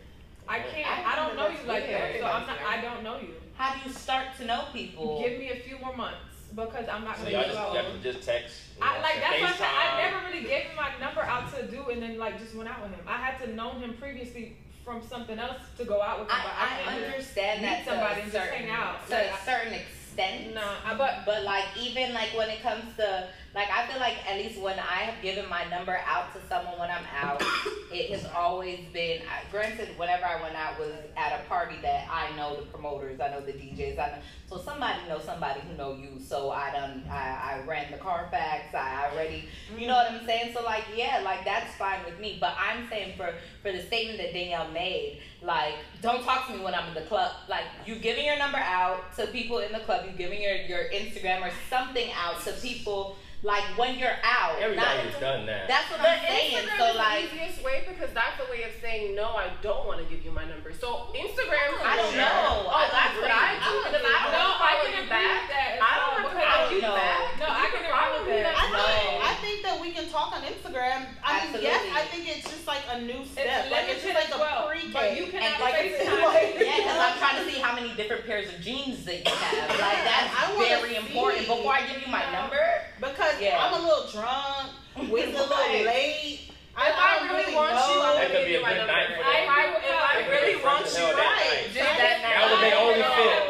[0.49, 0.87] I can't.
[0.87, 2.59] I I, don't know you like that, so I'm not.
[2.67, 3.35] I don't know you.
[3.57, 5.21] How do you start to know people?
[5.23, 6.19] Give me a few more months
[6.55, 7.75] because I'm not So gonna y'all go just, out.
[7.75, 8.55] y'all can just text.
[8.81, 9.69] I know, like that's what I said.
[9.71, 12.71] I never really gave him my number out to do, and then like just went
[12.71, 13.05] out with him.
[13.09, 16.81] I had to know him previously from something else to go out with but I,
[16.87, 19.07] I can't understand that to somebody a and just certain, hang out.
[19.07, 20.55] to Like, a I- certain extent.
[20.55, 24.17] No, I, but But like even like when it comes to like I feel like
[24.27, 27.43] at least when I have given my number out to someone when I'm out,
[27.93, 29.21] it has always been.
[29.23, 33.21] I, granted, whenever I went out was at a party that I know the promoters,
[33.21, 36.21] I know the DJs, I know so somebody knows somebody who know you.
[36.21, 38.75] So I done I, I ran the Carfax.
[38.75, 40.55] I already you know what I'm saying.
[40.55, 42.39] So like yeah, like that's fine with me.
[42.41, 46.63] But I'm saying for for the statement that Danielle made, like don't talk to me
[46.63, 47.33] when I'm in the club.
[47.49, 50.85] Like you giving your number out to people in the club, you giving your your
[50.91, 54.55] Instagram or something out to people like when you're out.
[54.63, 55.67] Everybody's not, done that.
[55.67, 56.63] That's what But I'm saying.
[56.63, 57.27] Instagram So is like.
[57.27, 59.35] the easiest way because that's a way of saying no.
[59.35, 60.71] I don't want to give you my number.
[60.73, 61.75] So Instagram.
[61.83, 62.23] I don't Sure.
[62.23, 62.71] know.
[62.71, 63.99] Oh, I that's what I do agree.
[63.99, 65.43] because I don't no, know I can you agree back.
[65.43, 65.69] with that.
[65.75, 66.95] as I well, don't have to because follow I you know.
[66.95, 67.19] back.
[67.43, 68.39] No, I You can follow agree me.
[68.39, 68.57] with that.
[68.63, 69.27] I think No.
[69.27, 71.01] I think that we can talk on Instagram.
[71.27, 71.99] I mean, yes, Absolutely.
[71.99, 73.71] I think it's just like a new It's step.
[73.71, 74.91] Like it's just like as a well, pre-K.
[74.93, 76.61] but you can And have like, FaceTime.
[76.61, 79.69] yeah, because I'm trying to see how many different pairs of jeans that you have.
[79.71, 81.43] Like that's I wanna very important.
[81.45, 81.53] see.
[81.53, 82.41] Before I give you my No.
[82.49, 82.65] number,
[83.01, 83.61] because Yeah.
[83.61, 85.11] I'm a little drunk.
[85.11, 85.85] We a little Right.
[85.87, 86.41] late.
[86.75, 87.85] I, If I don't really really want know.
[87.93, 88.93] you, I'm That gonna could give be you a my good number.
[88.97, 89.29] night for If them.
[89.29, 91.37] I, if I They really want you, that right?
[91.53, 91.65] night.
[91.69, 92.33] Just that night.
[92.33, 93.43] That was their only fit.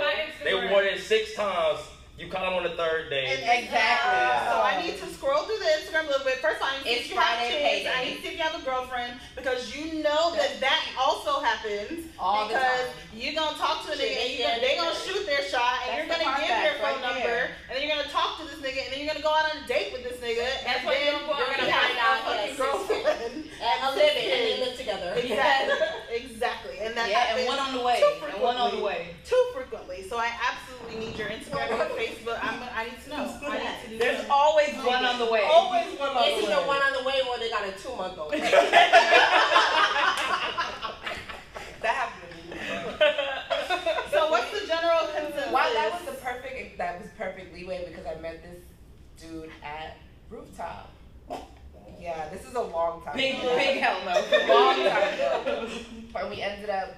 [0.42, 1.78] They wore it six times.
[2.22, 3.34] You call them on the third day.
[3.34, 4.14] Exactly.
[4.46, 6.38] So I need to scroll through the Instagram a little bit.
[6.38, 7.66] First, I need to see It's if you have Friday kids.
[7.82, 7.90] payday.
[7.90, 11.42] I need to see if you have a girlfriend because you know that that also
[11.42, 12.06] happens.
[12.22, 13.10] All the because time.
[13.18, 14.86] you're gonna talk to a nigga and you Yeah, gonna, they yeah.
[14.86, 17.46] gonna shoot their shot and That's you're gonna give that's your phone right number there.
[17.66, 19.58] and then you're gonna talk to this nigga and then you're gonna go out on
[19.58, 22.22] a date with this nigga and what then you're gonna you're find gonna find out,
[22.22, 22.62] out fucking yes.
[22.62, 23.34] girlfriend.
[23.66, 25.10] At a living and they live together.
[25.22, 25.74] Exactly.
[26.14, 26.76] exactly.
[26.86, 29.10] And that yeah, and happens one on the way, too and one on the way.
[29.26, 30.02] Too frequently.
[30.06, 32.38] So I absolutely need your Instagram and your Facebook.
[32.42, 33.38] I'm, I need to know.
[33.46, 34.30] I need to do There's something.
[34.30, 35.42] always one on the way.
[35.50, 36.66] Always one on It's the either way.
[36.68, 38.32] one on the way or they got a two month old.
[41.82, 42.56] That happened to me.
[44.12, 45.50] So what's the general consensus?
[45.52, 46.78] Wow, that was the perfect.
[46.78, 48.62] That was perfect leeway because I met this
[49.20, 49.96] dude at
[50.30, 50.92] rooftop.
[52.00, 53.16] Yeah, this is a long time.
[53.16, 53.56] Big, ago.
[53.56, 54.12] big hell no.
[54.54, 55.68] long time ago.
[56.16, 56.94] And we ended up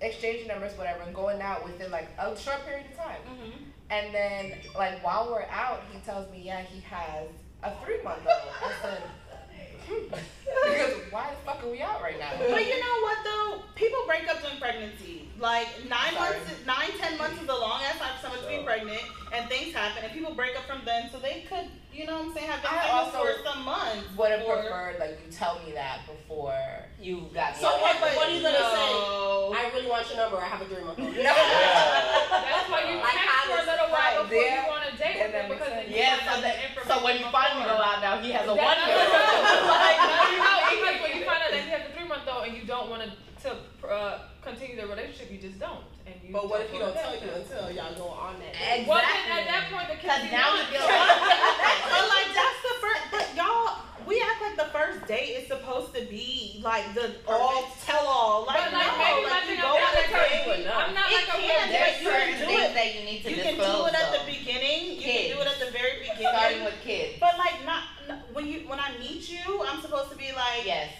[0.00, 3.20] exchanging numbers, whatever, and going out within like a short period of time.
[3.26, 3.64] Mm-hmm.
[3.92, 7.28] And then, like while we're out, he tells me, yeah, he has
[7.62, 8.54] a three month old.
[8.64, 9.02] I said,
[9.86, 10.04] hmm.
[10.08, 12.30] because why the fuck are we out right now?
[12.38, 13.62] But you know what though?
[13.74, 15.28] People break up during pregnancy.
[15.38, 16.38] Like nine Sorry.
[16.38, 19.02] months, nine ten months is a long ass time for someone to be pregnant,
[19.34, 22.28] and things happen, and people break up from then, so they could, you know, what
[22.28, 24.16] I'm saying, have been pregnant for some months.
[24.16, 26.88] Would have preferred like you tell me that before.
[27.02, 27.82] You got So me.
[27.82, 28.90] what, what are you gonna say?
[29.58, 30.38] I really want your number.
[30.38, 31.14] I have a three month old.
[31.18, 34.84] That's why you Like text how for a little while right before there, you want
[34.86, 35.90] to date then with that them because sense.
[35.90, 38.14] then Yeah, find so out the that information so when you finally go out now,
[38.22, 39.18] he has a one year no, no.
[39.18, 39.82] old.
[39.82, 42.06] Like, no, you know, it's like when you find out that he has a three
[42.06, 43.10] month old and you don't want to
[43.42, 43.50] to
[43.90, 45.82] uh, continue the relationship, you just don't.
[46.06, 47.42] And you But what if he don't wanna tell date you them.
[47.42, 48.54] until y'all go on that?
[48.54, 48.86] date?
[48.86, 49.42] Well, then Exactly.
[49.42, 50.86] at that point, the Because kids now he feels
[51.90, 53.04] But like that's the first.
[53.10, 57.70] But y'all, we act like the first date is supposed to be like the all
[57.84, 58.44] tell all.
[58.46, 60.46] Like, But like no, maybe like you go on a not date.
[60.46, 62.62] like I'm not It like a can, real but There's you certain can do things
[62.70, 62.74] it.
[62.74, 64.26] that you need to You can do it at the though.
[64.26, 64.80] beginning.
[64.96, 66.26] You can do it at the very beginning.
[66.32, 66.64] Starting beginning.
[66.64, 67.12] with kids.
[67.20, 70.64] But like not n- when you when I meet you, I'm supposed to be like
[70.66, 70.90] Yes.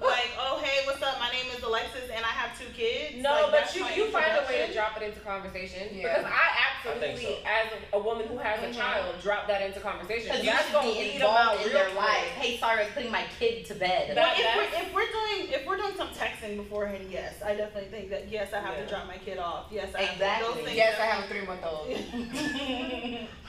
[0.00, 3.22] Like oh hey what's up my name is Alexis and I have two kids.
[3.22, 6.02] No, Like, but you you find a way to drop it into conversation Yeah.
[6.18, 6.46] because I
[6.78, 7.50] I absolutely, think so.
[7.50, 8.76] as a, a woman who has a Mhm.
[8.76, 10.28] child, drop that into conversation.
[10.30, 12.30] Because you That's should gonna be lead them out involved in their life.
[12.38, 14.14] Hey, sorry, I'm putting my kid to bed.
[14.14, 17.90] Well, if we're, if we're doing if we're doing some texting beforehand, yes, I definitely
[17.90, 19.66] think that yes, I have to drop my kid off.
[19.72, 20.62] Yes, I have to, Exactly.
[20.66, 20.74] those.
[20.74, 21.88] Yes, I have a three month old.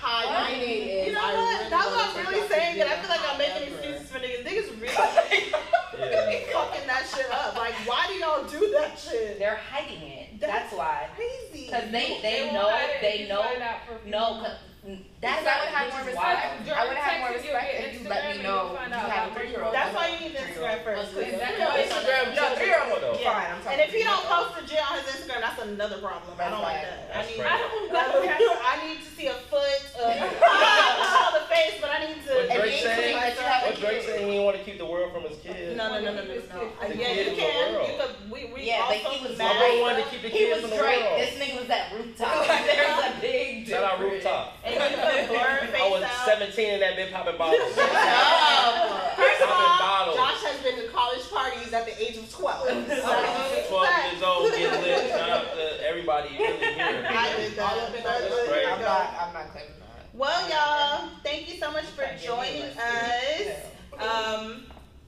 [0.01, 1.07] Hi, my name is.
[1.07, 1.59] You know I what?
[1.59, 2.77] really That's what I'm really saying.
[2.79, 4.43] That I feel like I'm making excuses for niggas.
[4.43, 5.53] Niggas really
[6.47, 6.53] Yeah.
[6.53, 7.55] fucking that shit up.
[7.55, 9.39] Like, why do y'all do that shit?
[9.39, 10.39] They're hiding it.
[10.39, 11.07] That's why.
[11.15, 11.69] Crazy.
[11.69, 14.41] Cause they They they know it they know find out for a few no.
[15.19, 16.23] That's Because I would have more respect.
[16.23, 16.39] why
[16.71, 18.95] I would have more Texting you respect via if you let me know you you
[19.11, 19.73] have a three year old.
[19.75, 21.11] That's why you need the Instagram first.
[21.13, 21.59] 'cause Exactly.
[21.59, 23.01] you Instagram No, three year old.
[23.03, 23.17] though.
[23.19, 23.27] Yeah.
[23.35, 25.99] Fine, I'm talking And if he don't post the gym on his Instagram, that's another
[25.99, 26.31] problem.
[26.39, 27.11] I don't like that.
[27.11, 28.47] I That's need, crazy.
[28.71, 29.79] I need to see a foot.
[29.99, 32.31] Show the face, but I need to.
[32.39, 32.87] What And Drake you
[33.79, 33.89] said?
[33.89, 34.05] claim that you have a What Drake kid.
[34.05, 34.19] said?
[34.19, 35.77] He didn't want to keep the world from his kids.
[35.77, 36.33] No, no, no, no, no, no.
[36.33, 37.73] It's Yeah, you can.
[37.73, 38.13] You could.
[38.31, 39.55] We we Yeah, but he was mad.
[39.55, 41.03] My bro wanted to keep the He kids was from the Drake.
[41.03, 41.19] world.
[41.19, 42.45] This nigga was at rooftop.
[42.69, 44.57] There's a big Shout out rooftop.
[44.63, 46.25] And you could blur face I was out.
[46.25, 47.73] 17 and that been popping bottles.
[49.19, 50.15] First of all, bottles.
[50.15, 52.67] Josh has been to college parties at the age of 12.
[52.69, 55.09] I was 12 years old, getting lit.
[55.09, 57.05] Shout out to uh, everybody really here.
[57.09, 57.73] I did that.
[57.73, 59.05] All up in That's our- I'm not.
[59.19, 59.88] I'm not claiming that.
[60.19, 63.55] Well, y'all, thank you so much for Trying to get joining us.
[63.97, 64.65] Um,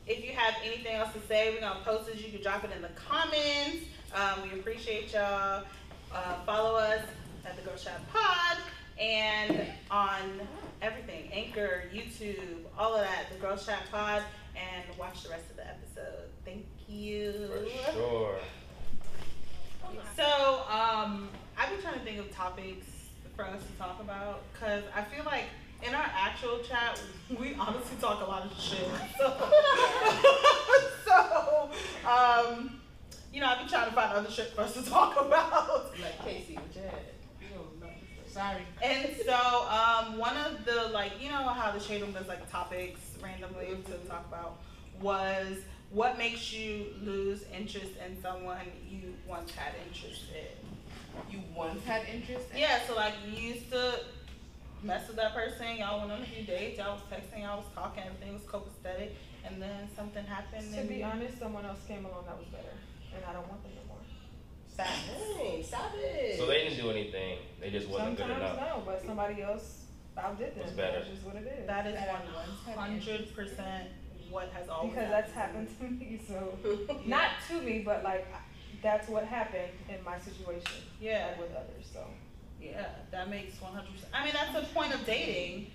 [0.08, 2.26] if you have anything else to say, we're gonna post it.
[2.26, 3.88] You can drop it in the comments.
[4.16, 5.66] Um, we appreciate y'all.
[6.14, 7.02] Uh, follow us
[7.44, 8.58] at the Girls Chat Pod
[8.98, 10.48] and on
[10.82, 13.26] everything Anchor, YouTube, all of that.
[13.34, 14.24] The Girls Chat Pod,
[14.56, 16.30] and watch the rest of the episode.
[16.46, 17.50] Thank you.
[17.52, 18.36] For sure.
[20.16, 22.88] So, um, I've been trying to think of topics
[23.36, 25.46] for us to talk about because I feel like
[25.88, 27.02] in our actual chat,
[27.40, 28.88] we honestly talk a lot of shit.
[29.18, 29.34] So,
[31.06, 31.70] so
[32.08, 32.80] um,
[33.34, 35.92] you know, I've been trying to find other shit for us to talk about.
[36.02, 36.92] Like Casey with Jed.
[37.42, 37.88] You.
[38.28, 38.62] Sorry.
[38.84, 42.50] And so, um, one of the like, you know how the shade room does like
[42.52, 44.60] topics randomly to talk about
[45.02, 45.58] was
[45.90, 50.61] what makes you lose interest in someone you once had interest in.
[51.30, 52.60] You once had interest in.
[52.60, 54.00] Yeah, so like you used to
[54.84, 57.68] mess with that person, y'all went on a few dates, y'all was texting, y'all was
[57.76, 59.12] talking, everything was copacetic,
[59.46, 60.72] and then something happened.
[60.74, 62.74] To and be honest, someone else came along that was better,
[63.16, 63.98] and I don't want them no more.
[64.78, 66.38] Dang, stop it.
[66.38, 67.38] So they didn't do anything.
[67.60, 68.78] They just wasn't good Sometimes enough.
[68.78, 69.86] no, but somebody else
[70.18, 70.64] outdid them.
[70.64, 71.00] Was better.
[71.00, 71.68] That's just what it is.
[71.68, 73.90] that is That I one once had hundred percent
[74.30, 76.20] what has always because that's happened to me.
[76.28, 76.58] So
[77.06, 78.26] not to me, but like
[78.82, 80.82] that's what happened in my situation.
[81.00, 81.28] Yeah.
[81.28, 81.86] like, with others.
[81.94, 82.06] So
[82.62, 84.12] Yeah, that makes one hundred percent.
[84.14, 85.68] I mean, that's the point of dating.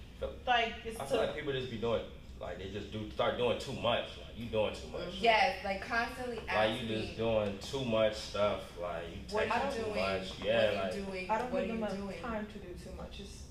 [0.47, 2.03] Like, it's I feel to like people just be doing,
[2.41, 4.05] like they just do start doing too much.
[4.19, 5.03] Like you doing too much.
[5.03, 5.25] Mm-hmm.
[5.25, 7.03] Yes, like constantly Like you me.
[7.07, 8.61] just doing too much stuff.
[8.81, 9.97] Like you What texting you too doing?
[9.97, 10.33] much.
[10.45, 11.31] Yeah, what like you doing?
[11.31, 12.23] I don't what give them are you enough doing?
[12.23, 13.21] time to do too much.
[13.21, 13.43] It's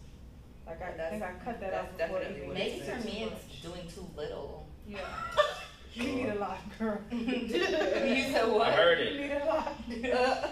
[0.65, 2.75] like I That's- think I cut that that's off before it definitely even it to
[2.81, 2.85] is.
[2.85, 3.33] too For me, much.
[3.51, 4.67] it's doing too little.
[4.87, 4.97] yeah.
[5.95, 6.99] You need a lot, girl.
[7.11, 8.67] you said what?
[8.67, 9.21] I heard You it.
[9.21, 9.73] need a lot.
[10.13, 10.47] Uh,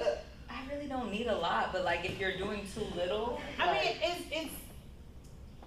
[0.50, 3.84] I really don't need a lot, but like if you're doing too little, I like,
[3.84, 4.54] mean, it's it's.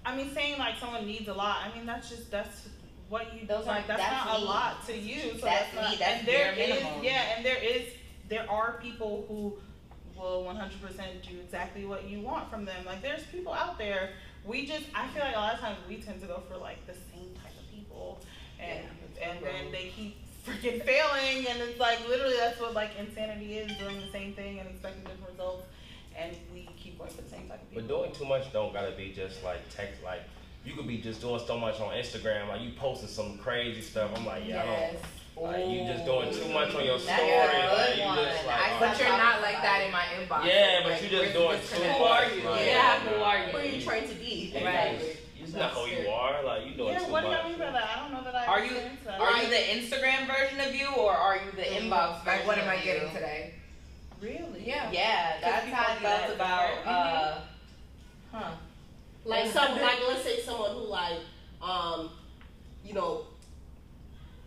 [0.05, 1.59] I mean, saying like someone needs a lot.
[1.65, 2.69] I mean, that's just that's
[3.09, 3.47] what you.
[3.47, 3.85] Those like.
[3.85, 4.45] are- That's, that's not me.
[4.45, 5.21] a lot to you.
[5.39, 5.91] So That's that's, not.
[5.91, 7.05] me, that's and there bare is- minimum.
[7.05, 7.83] yeah, and there is
[8.29, 9.59] there are people who
[10.19, 12.85] will 100% do exactly what you want from them.
[12.87, 14.11] Like there's people out there.
[14.47, 16.87] We just I feel like a lot of times we tend to go for like
[16.87, 18.21] the same type of people,
[18.61, 18.81] and
[19.23, 23.77] and then they keep freaking failing, and it's like literally that's what like insanity is
[23.79, 25.67] doing the same thing and expecting different results.
[26.19, 27.83] And we keep going for the same type of people.
[27.83, 30.03] But doing too much don't gotta be just like text.
[30.03, 30.23] Like
[30.65, 32.49] you could be just doing so much on Instagram.
[32.49, 34.11] Like you posting some crazy stuff.
[34.17, 34.93] I'm like, yeah, I Yes.
[34.95, 35.03] don't.
[35.45, 37.21] Like you just doing too much on your story.
[37.21, 38.57] a good Like you just like.
[38.59, 40.47] I But you're not like that in my inbox.
[40.47, 42.01] Yeah, but Like, you where's just the doing too disconnect?
[42.01, 42.33] much.
[42.57, 43.11] Like, Yeah, nah.
[43.13, 44.53] who are Who are you trying to be?
[44.65, 45.19] Right.
[45.39, 46.43] It's not who you are.
[46.43, 47.39] Like you doing yeah, too what do much.
[47.41, 47.89] y'all mean by that?
[47.97, 49.21] I don't know that I Are you- experienced that.
[49.21, 52.39] Are you the Instagram version of you, or are you the inbox version?
[52.39, 53.15] Like, what am I getting you?
[53.15, 53.55] today?
[54.21, 54.67] really?
[54.67, 54.91] Yeah.
[54.91, 56.69] Yeah, that's how I do that felt about.
[56.69, 56.87] different.
[56.87, 57.39] Uh,
[58.33, 58.51] huh.
[59.25, 61.21] Like some, like let's say someone who like,
[61.63, 62.11] um,
[62.85, 63.27] you know,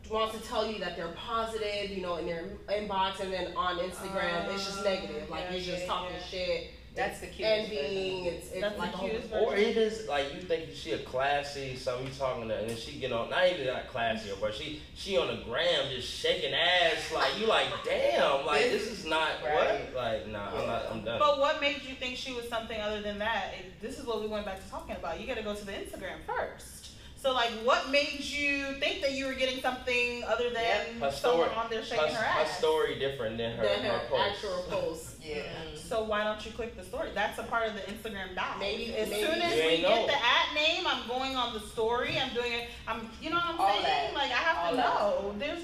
[0.10, 3.78] wants to tell you that they're positive, you know, in their inbox, and then on
[3.78, 5.30] Instagram it's just negative.
[5.30, 6.26] Like yeah, you're just yeah, talking yeah.
[6.26, 6.68] shit.
[7.00, 8.26] That's the it's cutest envying.
[8.26, 10.92] It's, it's That's like the a whole- cutest Or it is like you think she
[10.92, 14.30] a classy, something you talking to, and then she get on not even that classy,
[14.42, 18.88] but she she on the gram just shaking ass like you like damn like this
[18.92, 19.90] is not Right.
[19.94, 21.20] what like nah I'm not I'm done.
[21.20, 23.54] But what made you think she was something other than that?
[23.60, 25.22] It- this is what we went back to talking about.
[25.22, 26.79] You got to go to the Instagram first.
[27.22, 31.50] So like, what made you think that you were getting something other than Her someone
[31.50, 32.58] story, on there her, shaking her her ass?
[32.58, 34.24] story different than her, than her, her post.
[34.32, 35.16] actual post.
[35.22, 35.44] Yeah.
[35.76, 37.10] So why don't you click the story?
[37.14, 38.58] That's a part of the Instagram dive.
[38.60, 40.08] Maybe- as maybe- soon as You we ain't get know.
[40.08, 42.18] the at name, I'm going on the story.
[42.18, 42.70] I'm doing it.
[42.88, 43.84] I'm, you know what I'm All saying?
[43.84, 44.14] that.
[44.14, 44.86] Like I have All to that.
[44.86, 45.36] know.
[45.38, 45.62] There's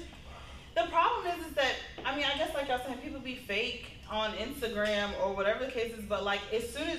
[0.74, 1.72] the problem is, is that
[2.04, 5.70] I mean, I guess like y'all saying, people be fake on Instagram or whatever the
[5.70, 6.04] case is.
[6.04, 6.98] But like as soon as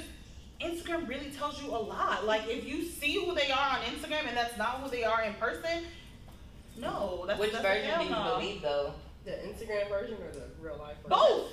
[0.61, 2.25] Instagram really tells you a lot.
[2.25, 5.23] Like if you see who they are on Instagram and that's not who they are
[5.23, 5.85] in person,
[6.77, 8.35] no, that's Which that's version do you no.
[8.39, 8.93] believe though?
[9.25, 11.09] The Instagram version or the real life version?
[11.09, 11.47] Both.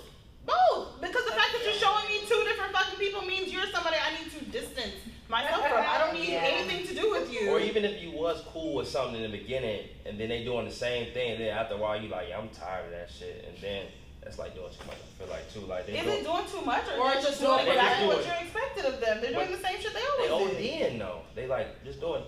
[0.46, 3.96] Both, because the fact that you're showing me two different fucking people means you're somebody
[3.96, 4.92] I need to distance
[5.30, 5.78] myself from.
[5.78, 6.42] I don't need Yeah.
[6.44, 7.48] anything to do with you.
[7.50, 10.66] Or even if you was cool with something in the beginning, and then they doing
[10.66, 13.10] the same thing, and then after a while you like, yeah, I'm tired of that
[13.10, 13.86] shit, and then
[14.24, 14.96] that's like doing too much.
[14.96, 17.28] I feel like too, like they Is doing, it doing too much, or, Or just
[17.28, 19.20] just doing doing exactly for what you're expected of them?
[19.20, 20.62] They're doing But the same shit they they always do.
[20.62, 21.20] ODing though.
[21.34, 22.22] They like just doing.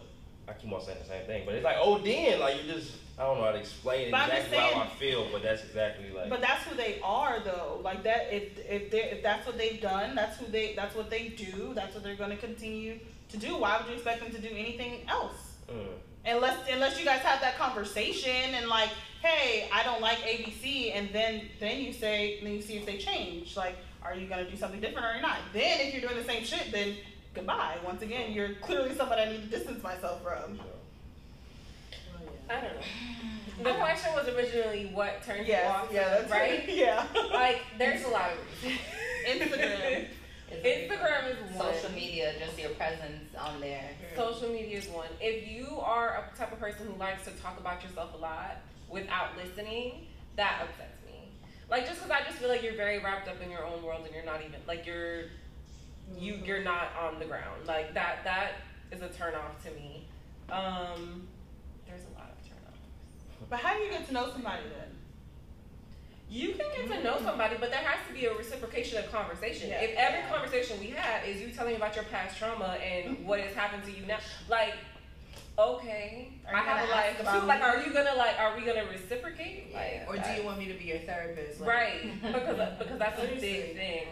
[0.49, 2.39] I keep on saying the same thing, but it's like ODing.
[2.39, 4.89] Like you just, I don't know how to explain But I'm just exactly how I
[4.89, 6.31] feel, but that's exactly like.
[6.31, 7.81] But that's who they are, though.
[7.83, 11.11] Like that, if if they if that's what they've done, that's who they that's what
[11.11, 11.73] they do.
[11.75, 13.57] That's what they're going to continue to do.
[13.57, 15.55] Why would you expect them to do anything else?
[15.69, 15.87] mm.
[16.29, 18.91] Unless unless you guys have that conversation and like,
[19.27, 22.99] hey, I don't like ABC, and then then you say then you see if they
[22.99, 23.57] change.
[23.57, 25.39] Like, are you gonna do something different or you're not?
[25.53, 26.95] Then if you're doing the same shit, then
[27.35, 27.77] goodbye.
[27.85, 30.61] Once again, you're clearly somebody I need to distance myself from.
[32.49, 33.73] I don't know.
[33.73, 36.63] The question was originally what turns you Yeah, off, yeah, that's right?
[36.69, 37.07] Yeah.
[37.33, 38.81] Like, there's a lot of reasons.
[39.27, 40.07] Instagram.
[40.65, 41.75] Instagram is one.
[41.75, 43.91] Social media, just your presence on there.
[44.15, 45.09] Social media is one.
[45.21, 48.59] If you are a type of person who likes to talk about yourself a lot
[48.97, 51.31] without listening, that upsets me.
[51.71, 54.05] Like just because I just feel like you're very wrapped up in your own world
[54.05, 55.25] and you're not even like you're
[56.19, 57.67] you you're not on the ground.
[57.67, 58.53] Like that that
[58.91, 60.09] is a turn off to me.
[60.51, 61.29] Um,
[61.87, 62.79] there's a lot of turn offs.
[63.51, 64.97] But how do you get to know somebody then?
[66.29, 69.71] You can get to know somebody, but there has to be a reciprocation of conversation.
[69.71, 69.83] Yeah.
[69.83, 73.39] If every conversation we have is you telling me about your past trauma and what
[73.39, 74.19] has happened to you now,
[74.49, 74.75] like,
[75.59, 77.47] okay, I have a gonna life about.
[77.47, 79.75] Like, are you gonna like, are we gonna reciprocate?
[79.75, 81.61] Like, Or do you want me to be your therapist?
[81.61, 82.23] Like, right?
[82.23, 84.07] Because because that's a big thing.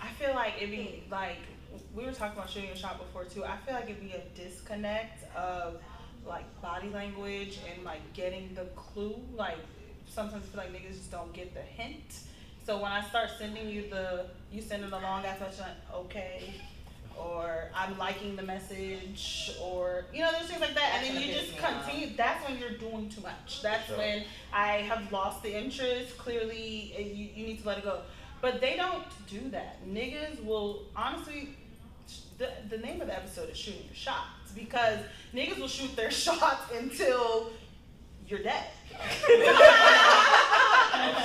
[0.00, 1.38] I feel like it'd be like
[1.94, 3.44] we were talking about shooting a shot before too.
[3.44, 5.80] I feel like it'd be a disconnect of
[6.26, 9.16] like body language and like getting the clue.
[9.34, 9.58] Like
[10.06, 12.20] sometimes I feel like niggas just don't get the hint.
[12.64, 16.54] So when I start sending you the you send it along as much like okay
[17.18, 21.00] or I'm liking the message or you know there's things like that.
[21.04, 23.62] And then you just piss me continue that's when you're doing too much.
[23.62, 23.98] That's Sure.
[23.98, 28.00] when I have lost the interest clearly you, you need to let it go.
[28.40, 29.84] But they don't do that.
[29.86, 31.50] Niggas will honestly
[32.38, 34.98] the, the name of the episode is shooting your shots because
[35.34, 37.50] niggas will shoot their shots until
[38.28, 38.64] you're dead.
[38.92, 39.26] I've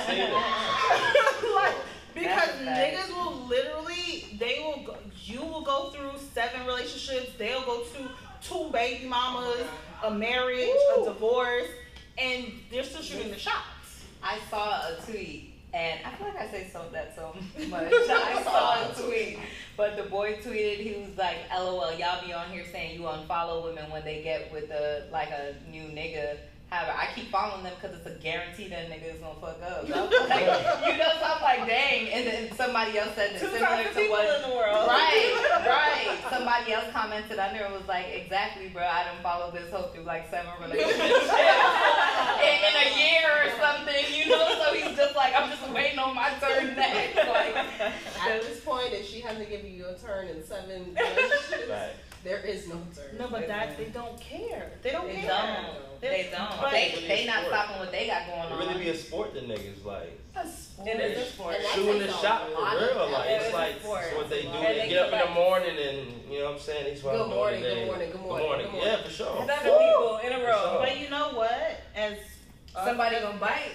[1.54, 1.74] like,
[2.14, 2.96] because That's a fact.
[2.96, 8.08] niggas will literally, they will go, you will go through seven relationships, they'll go through
[8.40, 9.66] two baby mamas,
[10.02, 10.68] a marriage,
[10.98, 11.68] a divorce,
[12.18, 14.04] and they're still shooting the shots.
[14.22, 17.34] I saw a tweet, and I feel like I say so that so
[17.68, 17.88] much.
[17.92, 19.38] I saw a tweet,
[19.76, 23.64] but the boy tweeted he was like, "LOL, y'all be on here saying you unfollow
[23.64, 26.36] women when they get with a like a new nigga."
[26.72, 29.84] However, I keep following them because it's a guarantee that nigga is gonna fuck up.
[29.84, 29.92] So
[30.32, 30.48] like,
[30.88, 32.08] you know, so I'm like, dang.
[32.08, 34.88] And then somebody else said that Two similar to people what in the world.
[34.88, 35.36] Right,
[35.68, 36.16] right.
[36.32, 38.88] Somebody else commented under and was like, exactly, bro.
[38.88, 41.28] I done followed this hoe through like seven relationships
[42.40, 44.56] in, in a year or something, you know.
[44.56, 47.16] So he's just like, I'm just waiting on my turn next.
[47.20, 47.52] Like,
[48.24, 51.92] At this point, if she hasn't given you a turn in seven relationships, Right.
[52.24, 53.18] There is no turn.
[53.18, 54.70] No, but that, they don't care.
[54.82, 55.28] They don't they care.
[55.28, 56.00] don't.
[56.00, 56.60] They don't.
[56.60, 58.58] But- They they not stopping what they got going It on.
[58.58, 60.18] really be a sport to niggas, like
[60.86, 61.54] It is a sport.
[61.56, 63.10] And that shooting the takes shot for real.
[63.10, 63.84] Like It it's like it's
[64.16, 64.48] what they do.
[64.48, 66.84] And They they get up in the morning and you know what I'm saying.
[66.84, 69.44] This is what Good I'm doing morning, good morning, good morning, Yeah, for sure.
[69.46, 70.62] Seven people in a row.
[70.72, 70.78] sure.
[70.80, 71.80] But you know what?
[71.94, 72.18] As
[72.84, 73.74] Somebody gonna bite.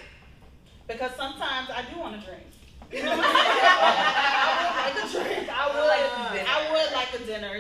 [0.88, 2.44] because sometimes I do want to drink.
[2.90, 3.50] You know what I'm saying?
[3.50, 5.50] I would like a drink.
[5.52, 5.88] I would.
[5.88, 6.48] like.
[6.48, 7.56] I would like a dinner.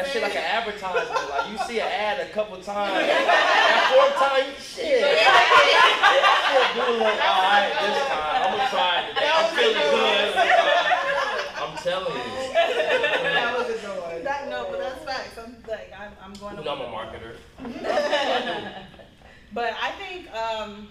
[0.00, 1.30] You know what I'm That shit like an advertisement.
[1.30, 2.94] Like you see an ad a couple times.
[3.06, 5.00] That fourth time, shit.
[5.02, 8.40] That shit do look alright this time.
[8.40, 9.30] I'm gonna try it today.
[9.34, 10.30] I'm feeling good.
[11.60, 12.24] I'm telling you.
[12.54, 14.24] That was a good one.
[14.24, 15.36] That no, but that's facts.
[15.38, 16.64] I'm like I'm, I'm going You to.
[16.64, 17.34] know I'm a marketer.
[19.52, 20.88] But I think um,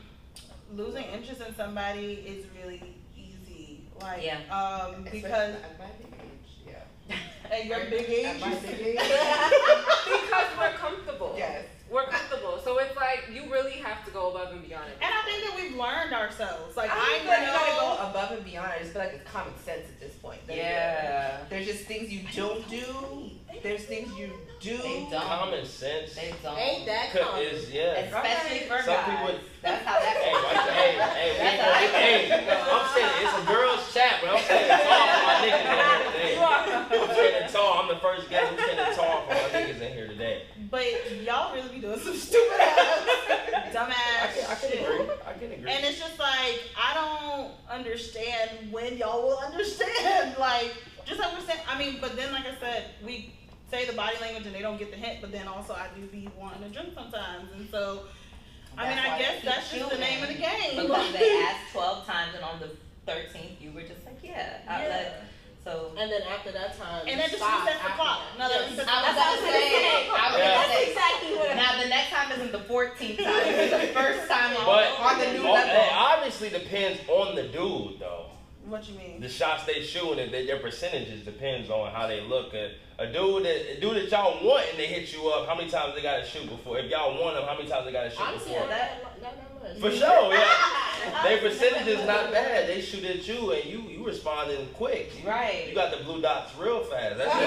[0.75, 2.83] losing interest in somebody is really
[3.15, 3.79] easy.
[4.01, 4.39] Like, Yeah.
[4.53, 7.15] um, because At my big age, yeah.
[7.51, 8.99] At your big age, At my big age.
[8.99, 11.35] because we're comfortable.
[11.37, 11.65] Yes.
[11.91, 12.59] We're comfortable.
[12.63, 14.97] So it's like you really have to go above and beyond it.
[15.01, 16.77] and I think that we've learned ourselves.
[16.77, 17.71] Like I I feel like you gotta
[18.03, 18.71] go above and beyond.
[18.71, 20.45] I just feel like it's common sense at this point.
[20.47, 21.37] That- Yeah.
[21.49, 23.31] There's just things you don't do.
[23.63, 24.29] There's things you
[24.61, 24.77] do.
[25.11, 26.57] Common sense They don't.
[26.57, 27.41] Ain't that common?
[27.41, 27.99] is yeah.
[28.07, 29.05] Especially for Some guys.
[29.29, 30.43] people- That's how that Hey, goes.
[30.43, 32.67] why hey, hey, That's ain't how gonna, that hey, goes.
[32.71, 36.11] I'm saying it's a girls chat, but I'm saying tall for my niggas in here
[36.11, 36.37] today.
[36.39, 37.73] I'm standing tall.
[37.79, 38.51] I'm the first guest.
[38.51, 40.41] I'm standing tall for my niggas in here today.
[40.71, 40.85] But
[41.23, 43.07] y'all really be doing some stupid ass,
[43.73, 44.81] dumbass I can, I can shit.
[44.81, 45.07] agree.
[45.25, 45.71] I can can agree.
[45.71, 50.35] And it's just like I don't understand when y'all will understand.
[50.39, 50.73] Like,
[51.05, 51.59] just understand.
[51.67, 53.33] I mean, but then, like I said, we
[53.69, 55.21] say the body language and they don't get the hint.
[55.21, 58.01] But then also, I do be wanting to drink sometimes, and so.
[58.77, 60.75] I mean, I guess they keep that's just the name of the game.
[60.77, 62.69] Because they asked twelve times, and on the
[63.05, 64.61] thirteenth, you were just like, yeah.
[64.69, 64.95] I Yeah.
[64.95, 65.13] like,
[65.65, 65.91] so.
[65.97, 68.21] And then after that time, And then just stop resets the after clock.
[68.37, 68.39] that.
[68.39, 68.71] No, that Yes.
[68.71, 69.39] resets the I was clock.
[69.41, 70.55] say, I was Yeah.
[70.61, 74.55] gonna exactly what now the next time isn't the fourteenth time, it's the first time
[74.55, 78.28] on, But on the new oh, it obviously depends on the dude, though.
[78.69, 79.19] What you mean?
[79.19, 82.53] The shots they shoot and their, their percentages depends on how they look.
[82.53, 85.55] A, a dude that a dude that y'all want and they hit you up, how
[85.55, 86.77] many times they gotta shoot before?
[86.77, 88.67] If y'all want them, how many times they gotta shoot Honestly, before?
[88.67, 89.79] that, not that much.
[89.79, 91.23] For sure, yeah.
[91.23, 92.69] Their percentage is not bad.
[92.69, 95.11] They shoot at you and you you responding quick.
[95.21, 95.67] You, Right.
[95.69, 97.17] You got the blue dots real fast.
[97.17, 97.41] That's it.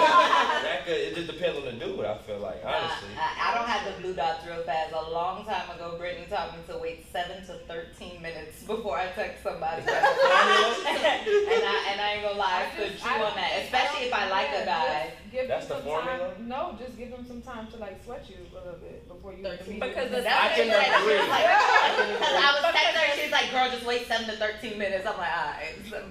[0.65, 2.05] that could, it just depends on the dude.
[2.05, 3.09] I feel like uh, honestly.
[3.19, 4.93] I, I don't have the blue dots real fast.
[4.93, 9.07] A long time ago, Brittany taught me to wait seven to thirteen minutes before I
[9.09, 9.83] text somebody.
[9.87, 13.65] and I and I ain't gonna lie, I I could just- chew on that, think-
[13.67, 15.11] especially if I like a guy.
[15.33, 16.35] Give That's the formula?
[16.37, 16.47] Time.
[16.49, 19.43] No, just give them some time to like sweat you a little bit before you.
[19.43, 19.77] Thirteen.
[19.81, 20.73] immediately- Because the That's I what can she.
[20.73, 21.19] She agree.
[21.19, 22.37] was like, because.
[22.45, 25.07] I was texting her, she's like, girl, just wait seven to thirteen minutes.
[25.07, 26.05] I'm like, alright, so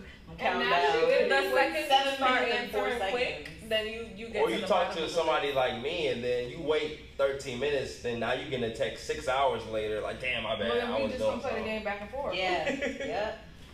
[0.47, 1.09] I'm now down.
[1.09, 4.47] did the second seven you start minutes four answering quick, then you you get Or
[4.47, 7.59] to you the talk to of the somebody like me and then you wait 13
[7.59, 10.69] minutes, then now you get a text six hours later, like, damn, my bad.
[10.69, 12.35] Well, then I we was just doing gonna play the game back and forth.
[12.35, 12.69] Yeah,
[13.05, 13.31] yeah.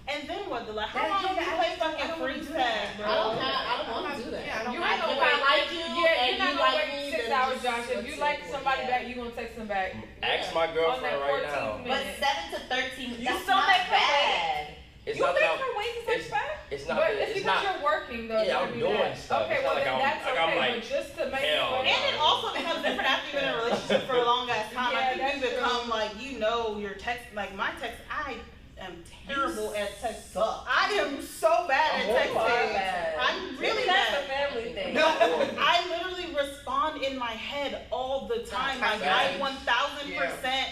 [0.09, 0.65] And then what?
[0.65, 2.53] The like, how long yeah, do you play just don't- fucking don't wanna freeze do
[2.53, 3.05] tag, bro?
[3.07, 3.59] I don't have.
[3.68, 4.45] I don't want to do that.
[4.47, 5.20] Yeah, I don't you want ain't to if.
[5.20, 7.86] I like you Yeah, and you're not you gonna like wait me, six hours, Josh.
[7.91, 8.88] If you like somebody yeah.
[8.88, 9.95] back, you gonna text them back.
[10.24, 11.84] Ask my girlfriend right now.
[11.84, 11.91] minute.
[11.91, 14.76] But seven to thirteen, You that's still not make bad.
[15.08, 16.39] It's You not think that, her weight is it's, such
[16.70, 18.43] it's not But it's it's because not, you're working though.
[18.43, 19.18] Yeah, I'm doing that.
[19.18, 19.43] stuff.
[19.47, 20.60] Okay, It's well not like then I'm- that's like okay.
[20.60, 23.47] Like, but just to make hell it And it also becomes different after you've been
[23.47, 24.91] in a relationship for a long ass time.
[24.91, 25.89] Yeah, I think you that's become true.
[25.95, 28.01] like you know your text like my text.
[28.12, 28.36] I
[28.84, 28.93] am
[29.26, 30.34] terrible at text.
[30.34, 30.68] Suck.
[30.68, 32.51] I am so bad at I'm horrible.
[32.51, 33.16] texting.
[33.24, 34.24] I'm really That's bad.
[34.24, 34.93] a family thing.
[34.93, 35.08] No,
[35.58, 38.80] I literally respond in my head all the time.
[38.82, 40.68] Like I one thousand percent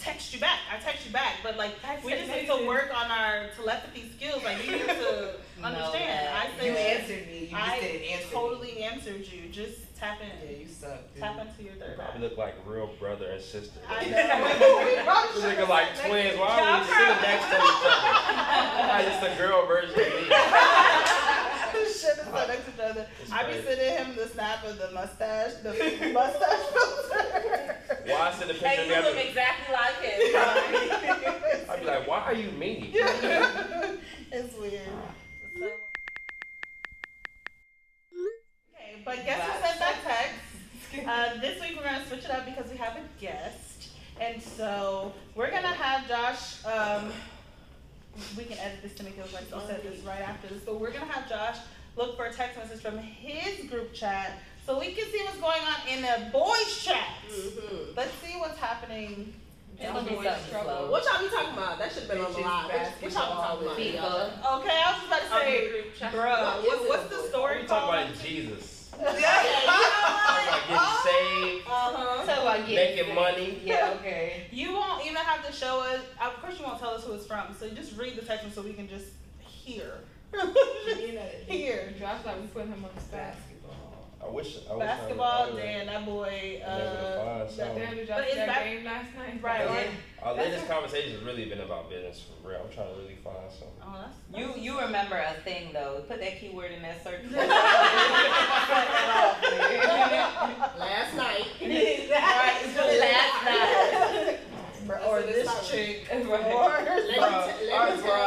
[0.00, 0.58] text you back.
[0.72, 4.44] I text you back, but like we just need to work on our telepathy skills.
[4.44, 5.94] Like you need to understand.
[5.94, 6.36] man.
[6.36, 7.38] I say You answered me.
[7.40, 9.48] You just I didn't answer totally answered you.
[9.50, 10.28] Just tap in.
[10.50, 11.12] Yeah, you suck.
[11.14, 11.22] Dude.
[11.22, 12.02] Tap into your third eye.
[12.04, 13.80] probably look like real brother and sister.
[13.88, 14.84] I know.
[14.84, 16.38] We probably They should looking like have twins.
[16.38, 18.88] Why are we sitting next to each other?
[18.88, 20.28] Like it's the girl version of me.
[22.54, 23.06] Should have sat next to each other.
[23.22, 23.66] It's I be crazy.
[23.66, 25.70] sending him the snap of the mustache, the
[26.12, 27.76] mustache filter.
[28.06, 29.08] Why I send a picture And of you me?
[29.08, 30.18] look exactly like him.
[31.64, 32.90] be- I be like, why are you me?
[32.94, 34.82] it's weird.
[35.58, 35.70] So-
[38.74, 41.08] Okay, but guess who sent that text?
[41.08, 43.88] Uh, this week we're gonna switch it up because we have a guest,
[44.20, 46.64] and so we're gonna have Josh.
[46.64, 47.10] Um,
[48.36, 50.62] we can edit this to make it look like we said this right after this,
[50.64, 51.56] but we're gonna have Josh
[51.96, 55.60] look for a text message from his group chat so we can see what's going
[55.62, 57.08] on in the boys chat.
[57.28, 57.96] Mhm.
[57.96, 59.34] Let's see what's happening.
[59.78, 60.90] It's gonna be something slow.
[60.90, 61.78] What y'all be talking about?
[61.78, 62.64] That should have been on the Bitches, line.
[62.64, 63.76] What, what y'all be talking about?
[63.76, 64.60] FIFA.
[64.60, 66.14] Okay, I was just about to say, group chat.
[66.14, 68.70] What is what, what's the story We talking about Jesus.
[69.00, 69.10] Yeah.
[69.10, 72.26] Talking about getting saved, Uh-huh.
[72.26, 73.60] So I get making money.
[73.64, 74.46] Yeah, okay.
[74.52, 76.00] You won't even have to show us.
[76.22, 77.54] Of course, you won't tell us who it's from.
[77.58, 79.06] So just read the text so we can just
[79.40, 79.98] hear.
[81.48, 81.92] hear.
[81.98, 83.34] Josh like we put him on the spot.
[84.22, 84.56] I wish.
[84.70, 86.62] I wish Basketball, I would've- Dan, that boy.
[86.66, 87.78] I never Uh, find That something.
[87.78, 89.42] damn did But y'all see it's that back- game last night?
[89.42, 89.60] right.
[89.60, 89.74] Yeah.
[89.76, 89.90] right.
[90.22, 92.60] Our latest conversation has really been about business for real.
[92.64, 93.82] I'm trying to really find something.
[93.82, 96.02] Oh, that's, You you remember a thing though?
[96.08, 97.20] Put that keyword in that search.
[100.78, 101.44] Last night.
[101.60, 104.38] right, it's the last night.
[104.86, 106.06] Bruh, or this chick.
[106.10, 106.24] Right.
[106.26, 106.78] Or Let me bruh.
[106.84, 108.02] t- Or let me tell you.
[108.02, 108.23] bruh.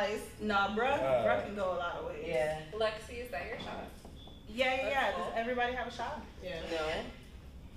[0.00, 0.92] Something like, nah, bruh.
[1.02, 2.24] Uh, bruh can go a lot of ways.
[2.26, 2.58] Yeah.
[2.74, 3.84] Lexi, is that your shot?
[4.48, 5.00] Yeah, yeah, yeah.
[5.12, 6.20] That's Does everybody have a shot?
[6.42, 6.60] Yeah.
[6.70, 6.78] No.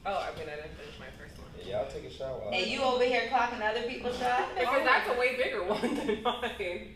[0.06, 1.48] Oh, I mean, I didn't finish my first one.
[1.66, 2.40] Yeah, I'll take a shot.
[2.42, 4.52] While And you over here clocking other people's shots?
[4.58, 6.96] Because that's a way bigger one than mine.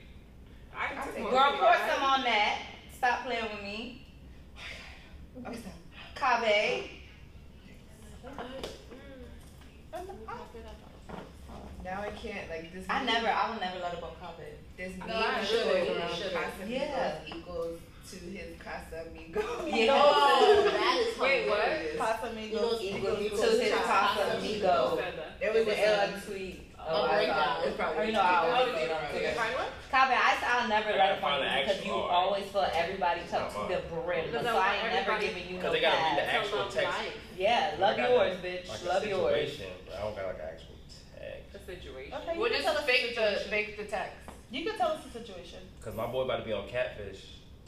[0.76, 1.57] I I took think- one Girl, too.
[1.57, 2.59] pour some on that.
[2.97, 4.05] Stop playing with me.
[5.45, 5.59] Okay.
[6.15, 6.89] Kave.
[11.84, 12.86] Now I can't like this.
[12.89, 14.38] I never, I will never let up on Kave.
[14.38, 16.34] This meme No, I shows should've, around should've.
[16.34, 17.15] Casamigos Yeah.
[17.27, 17.79] equals
[18.09, 19.43] to his Casamigo.
[19.75, 20.01] Yeah.
[20.03, 21.61] Oh, that is Wait, what?
[21.63, 21.99] hilarious.
[21.99, 22.51] Casamigos.
[22.53, 24.97] Equals- Equals equals to his Casamigo.
[24.97, 25.39] Said that.
[25.39, 26.59] There was oh, It was an a- LM tweet.
[26.84, 27.57] a breakdown.
[27.63, 29.13] It's probably Or, you know, I Oh, always did you, say that.
[29.13, 29.71] did you find one?
[29.93, 32.11] Kaveh, I said I'll never I let gotta up on find you because you alright.
[32.11, 34.03] always fill everybody's cup to the on.
[34.03, 34.25] brim.
[34.31, 36.43] But So then I ain't never giving you Because no they gotta read the pass.
[36.43, 36.99] actual text.
[37.38, 38.67] Yeah, love yours, bitch.
[38.69, 39.34] Like love yours.
[39.53, 40.75] situation, I don't got like an actual
[41.15, 41.39] tag.
[41.53, 42.13] The situation.
[42.19, 44.17] Okay, you We'll just tell the fake the fake the text.
[44.54, 45.60] You can tell us the situation.
[45.82, 47.26] Cause my boy about to be on catfish.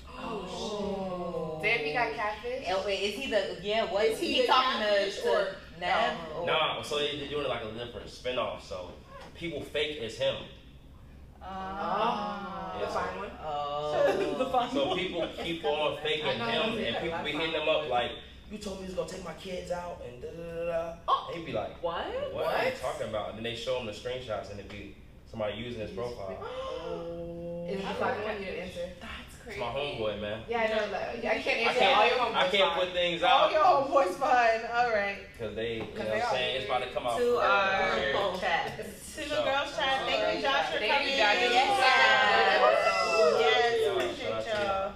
[0.08, 1.60] Oh.
[1.62, 2.64] Damn, he got catfish.
[2.70, 3.92] Oh, wait, is he the yeah?
[3.92, 6.18] What Is he he talking to, catfish to or- Nev?
[6.36, 6.42] Oh.
[6.42, 8.62] or- Nah, so they, they're doing like a different spinoff.
[8.62, 8.92] So
[9.34, 10.36] people fake it's him.
[11.42, 12.80] Ah.
[12.80, 13.32] Yeah, so- Fine one.
[13.44, 14.36] Oh.
[14.38, 14.98] the fun So one.
[15.00, 18.12] people keep on faking him, and people be hitting him up like,
[18.52, 20.96] "You told me you was gonna take my kids out," and da da da.
[21.08, 21.34] da.
[21.34, 22.06] They be like, What?
[22.32, 24.96] "What, are you talking about?" And then they show him the screenshots, and it be
[25.36, 26.32] somebody using his profile.
[27.70, 28.40] Is it fine one?
[28.40, 28.80] You didn't answer.
[29.02, 30.44] That's It's my homeboy, man.
[30.50, 31.10] Yeah, I know that.
[31.10, 32.36] I can't I answer all your can't, homeboys.
[32.36, 32.80] I can't fine.
[32.80, 34.62] put things out your homeboy's fine.
[34.74, 35.18] All right.
[35.38, 37.18] because they, you know, Cause what they I'm are saying it's about to come out.
[37.20, 38.40] To our February.
[38.40, 38.78] chat.
[38.78, 40.06] To the So- girls chat.
[40.08, 41.08] Thank you, Josh, for Thank coming.
[41.12, 41.36] you, Josh.
[41.36, 41.68] Yes, Yes.
[43.42, 44.92] yes Yo, appreciate shout out to y'all.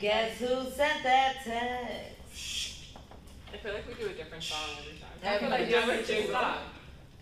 [0.00, 2.18] Guess who sent that text?
[3.52, 5.10] I feel like we do a different song every time.
[5.22, 6.56] I feel like different different song.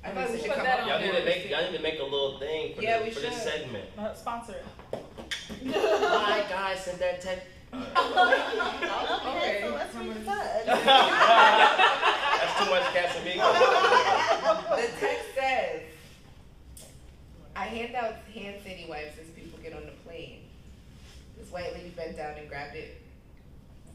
[0.02, 1.76] I feel we should Put come that up on Y'all need to make y'all need
[1.76, 3.84] to make a little thing for, Yeah, the, we for this segment.
[3.98, 4.64] Uh, sponsor it.
[5.66, 7.46] My guy sent that text.
[9.30, 10.22] Okay, so let's read the.
[12.40, 13.56] That's too much Casamigos.
[14.76, 15.82] The text says,
[17.54, 20.40] I hand out hand sandy wipes as people get on the plane.
[21.38, 23.00] This white lady bent down and grabbed it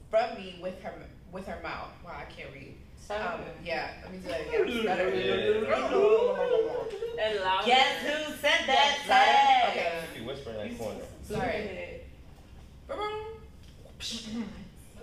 [0.10, 0.94] from me with her
[1.32, 1.90] with her mouth.
[2.06, 2.76] Wow, I can't read.
[3.10, 4.28] Um, yeah, let me do
[4.84, 5.64] that again.
[7.16, 7.40] Better.
[7.66, 9.72] Guess who sent that Louder?
[9.72, 10.04] Okay.
[10.20, 11.00] You whisper in that corner.
[11.24, 12.02] Sorry.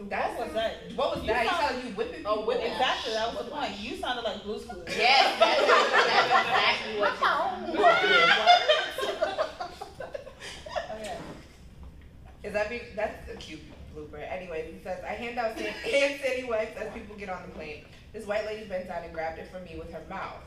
[0.09, 0.73] That's What was that?
[0.97, 1.45] What was You that?
[1.45, 2.47] You sound- sound you whipping Oh, people.
[2.47, 3.13] with exactly.
[3.13, 3.79] That was the point.
[3.79, 4.85] You sounded like Blue's Clues.
[4.89, 7.15] Yes, that's, that's exactly what
[10.91, 11.09] Okay.
[12.49, 12.83] Is that big?
[12.97, 13.61] That's a cute
[13.95, 14.21] blooper.
[14.31, 17.85] Anyways, it says I hand out hand sandy wipes as people get on the plane.
[18.13, 20.43] This white lady bent down and grabbed it from me with her mouth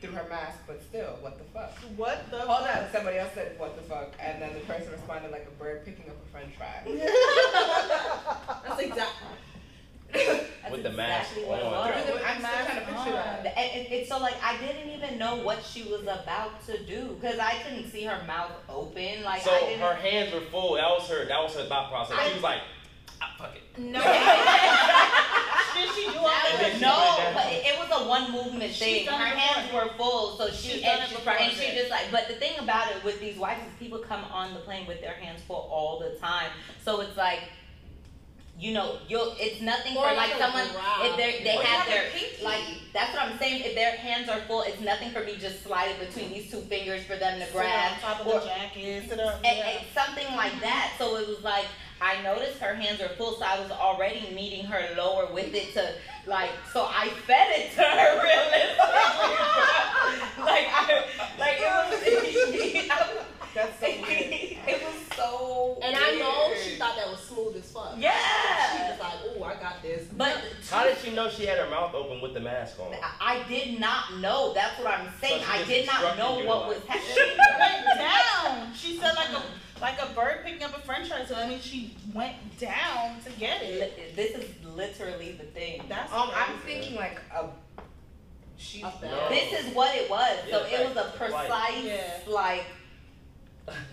[0.00, 1.76] through her mask, but still, what the fuck?
[1.96, 2.40] What the?
[2.40, 5.62] Hold on, somebody else said what the fuck, and then the person responded like a
[5.62, 6.82] bird picking up a French fry.
[8.68, 9.28] That's exactly.
[10.70, 11.92] With the mask exactly what on.
[11.92, 13.46] I'm still trying to picture that.
[13.56, 17.16] And it, it's so like I didn't even know what she was about to do
[17.20, 19.22] because I couldn't see her mouth open.
[19.22, 19.80] Like So I didn't.
[19.80, 20.74] her hands were full.
[20.74, 21.26] That was her.
[21.26, 22.18] That was her thought process.
[22.26, 22.60] She was like,
[23.22, 24.00] ah, "Fuck it." no,
[25.74, 26.80] Did she do all And that?
[26.80, 29.06] no, but it, it was a one movement thing.
[29.06, 29.84] Her hands before.
[29.86, 32.10] were full, so she She's done and she, and she just like.
[32.10, 35.00] But the thing about it with these wives is people come on the plane with
[35.00, 36.50] their hands full all the time.
[36.84, 37.40] So it's like.
[38.58, 39.34] You know, you'll.
[39.38, 41.00] It's nothing Or for like like someone grab.
[41.08, 42.44] if they they Or have have their pinky.
[42.44, 42.60] like.
[42.92, 43.62] That's what I'm saying.
[43.64, 46.60] If their hands are full, it's nothing for me just slide it between these two
[46.60, 47.92] fingers for them to Sit grab.
[47.94, 49.08] on top of or- the jacket.
[49.08, 49.32] Sit on.
[49.32, 49.68] and, Yeah.
[49.70, 50.92] and something like that.
[50.98, 51.64] So it was like
[52.00, 55.74] I noticed her hands are full, so I was already meeting her lower with it
[55.74, 55.92] to
[56.26, 56.50] like.
[56.72, 59.36] So I fed it to her realistically.
[60.44, 61.04] like I,
[61.38, 63.26] like it was.
[63.54, 64.49] That's so weird.
[64.66, 65.78] It was so.
[65.82, 67.94] And I know she thought that was smooth as fuck.
[67.98, 68.12] Yeah.
[68.72, 71.68] She was like, "Ooh, I got this." But How did she know she had her
[71.70, 72.92] mouth open with the mask on?
[72.94, 74.52] I- I did not know.
[74.54, 75.42] That's what I'm saying.
[75.44, 77.06] So I did not know what like- was happening.
[77.14, 78.74] She went down.
[78.74, 79.42] She said like a
[79.80, 81.24] like a bird picking up a French fry.
[81.24, 84.14] So I mean, she went down to get it.
[84.16, 85.82] This is literally the thing.
[85.88, 87.46] That's Um, I'm thinking like a.
[88.56, 89.10] She's A bell.
[89.10, 89.28] No.
[89.30, 90.38] This is what it was.
[90.50, 92.18] so it was a like- precise, Yeah.
[92.26, 92.64] like,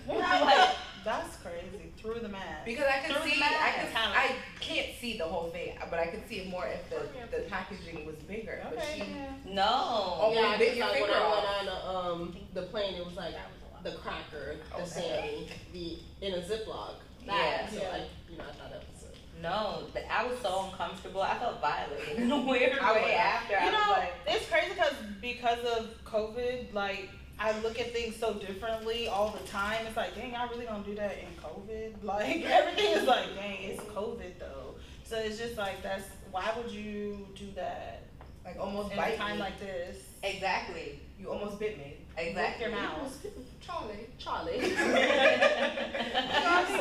[0.08, 0.70] like
[1.06, 1.94] That's crazy.
[1.98, 2.66] Through the mask.
[2.66, 4.18] Because I can Through see, the I can, mask.
[4.18, 7.44] I can't see the whole thing, but I could see it more if the, the
[7.44, 8.62] packaging was bigger.
[8.70, 9.32] But she, yeah.
[9.46, 9.64] no.
[9.68, 11.44] Oh, yeah, you bit your like when finger I off.
[11.46, 13.36] went on the, um, the plane, it was like
[13.84, 15.98] the cracker, the Oh, sandy, the
[16.28, 17.70] in a Ziploc Yeah.
[17.70, 17.90] So Yeah.
[17.94, 19.06] I, you know, I thought that was.
[19.06, 21.22] A, No, th- I was so uncomfortable.
[21.22, 23.56] I felt violated in a weird I way would- after.
[23.58, 27.10] I You was know, like, it's crazy because because of COVID, like
[27.40, 29.86] I look at things so differently all the time.
[29.86, 31.94] It's like, dang, I really don't do that in COVID.
[32.04, 34.76] Like everything is like, dang, it's COVID though.
[35.04, 38.04] So it's just like that's why would you do that
[38.44, 39.42] like almost in a bite time me.
[39.42, 39.98] like this?
[40.24, 41.98] exactly, you almost bit me.
[42.18, 42.66] exactly.
[42.68, 43.26] With your mouth.
[43.68, 44.62] Charlie, Charlie.
[44.62, 44.70] so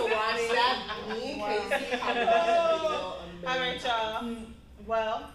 [0.05, 0.77] watch that.
[1.09, 1.49] Me Wow.
[1.69, 2.19] Casey have a
[3.47, 4.37] All right, y'all.
[4.87, 5.31] Well,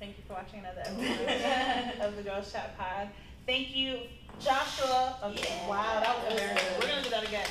[0.00, 3.08] thank you for watching another episode of the Girls Chat Pod.
[3.46, 3.98] Thank you,
[4.40, 5.16] Joshua.
[5.24, 5.68] Okay, Yeah.
[5.68, 6.68] wow, that was embarrassing.
[6.80, 7.46] We're gonna do that again.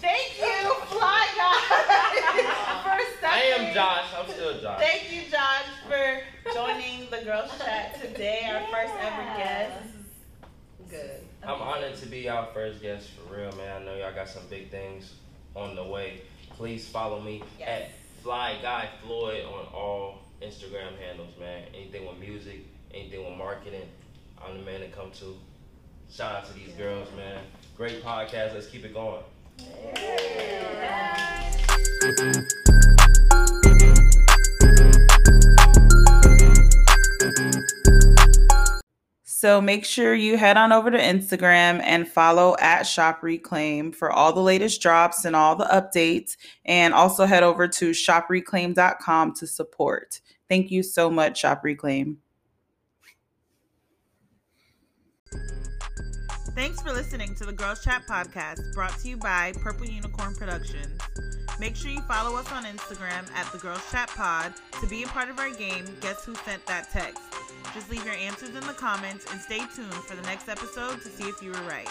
[0.00, 4.06] Thank you, Fly Guy, for I am Josh.
[4.16, 4.80] I'm still Josh.
[4.80, 6.22] Thank you, Josh, for
[6.54, 8.48] joining the Girls Chat today.
[8.50, 9.84] Our first ever guest.
[10.88, 11.20] Good.
[11.42, 13.82] I'm honored to be our first guest for real, man.
[13.82, 15.12] I know y'all got some big things
[15.54, 16.22] on the way.
[16.56, 17.68] Please follow me Yes.
[17.68, 21.64] at Fly Guy Floyd on all Instagram handles, man.
[21.74, 22.60] Anything with music,
[22.92, 23.88] anything with marketing,
[24.44, 25.36] I'm the man to come to.
[26.10, 27.40] Shout out to these girls, man.
[27.76, 28.54] Great podcast.
[28.54, 29.22] Let's keep it going.
[39.24, 44.10] So make sure you head on over to Instagram and follow at Shop Reclaim for
[44.10, 46.36] all the latest drops and all the updates.
[46.66, 50.20] And also head over to shopreclaim.com to support.
[50.48, 52.18] Thank you so much, Shop Reclaim.
[56.60, 61.00] Thanks for listening to the Girls Chat podcast brought to you by Purple Unicorn Productions.
[61.58, 65.06] Make sure you follow us on Instagram at the Girls Chat Pod to be a
[65.06, 65.86] part of our game.
[66.02, 67.22] Guess who sent that text?
[67.72, 71.08] Just leave your answers in the comments and stay tuned for the next episode to
[71.08, 71.88] see if you were right.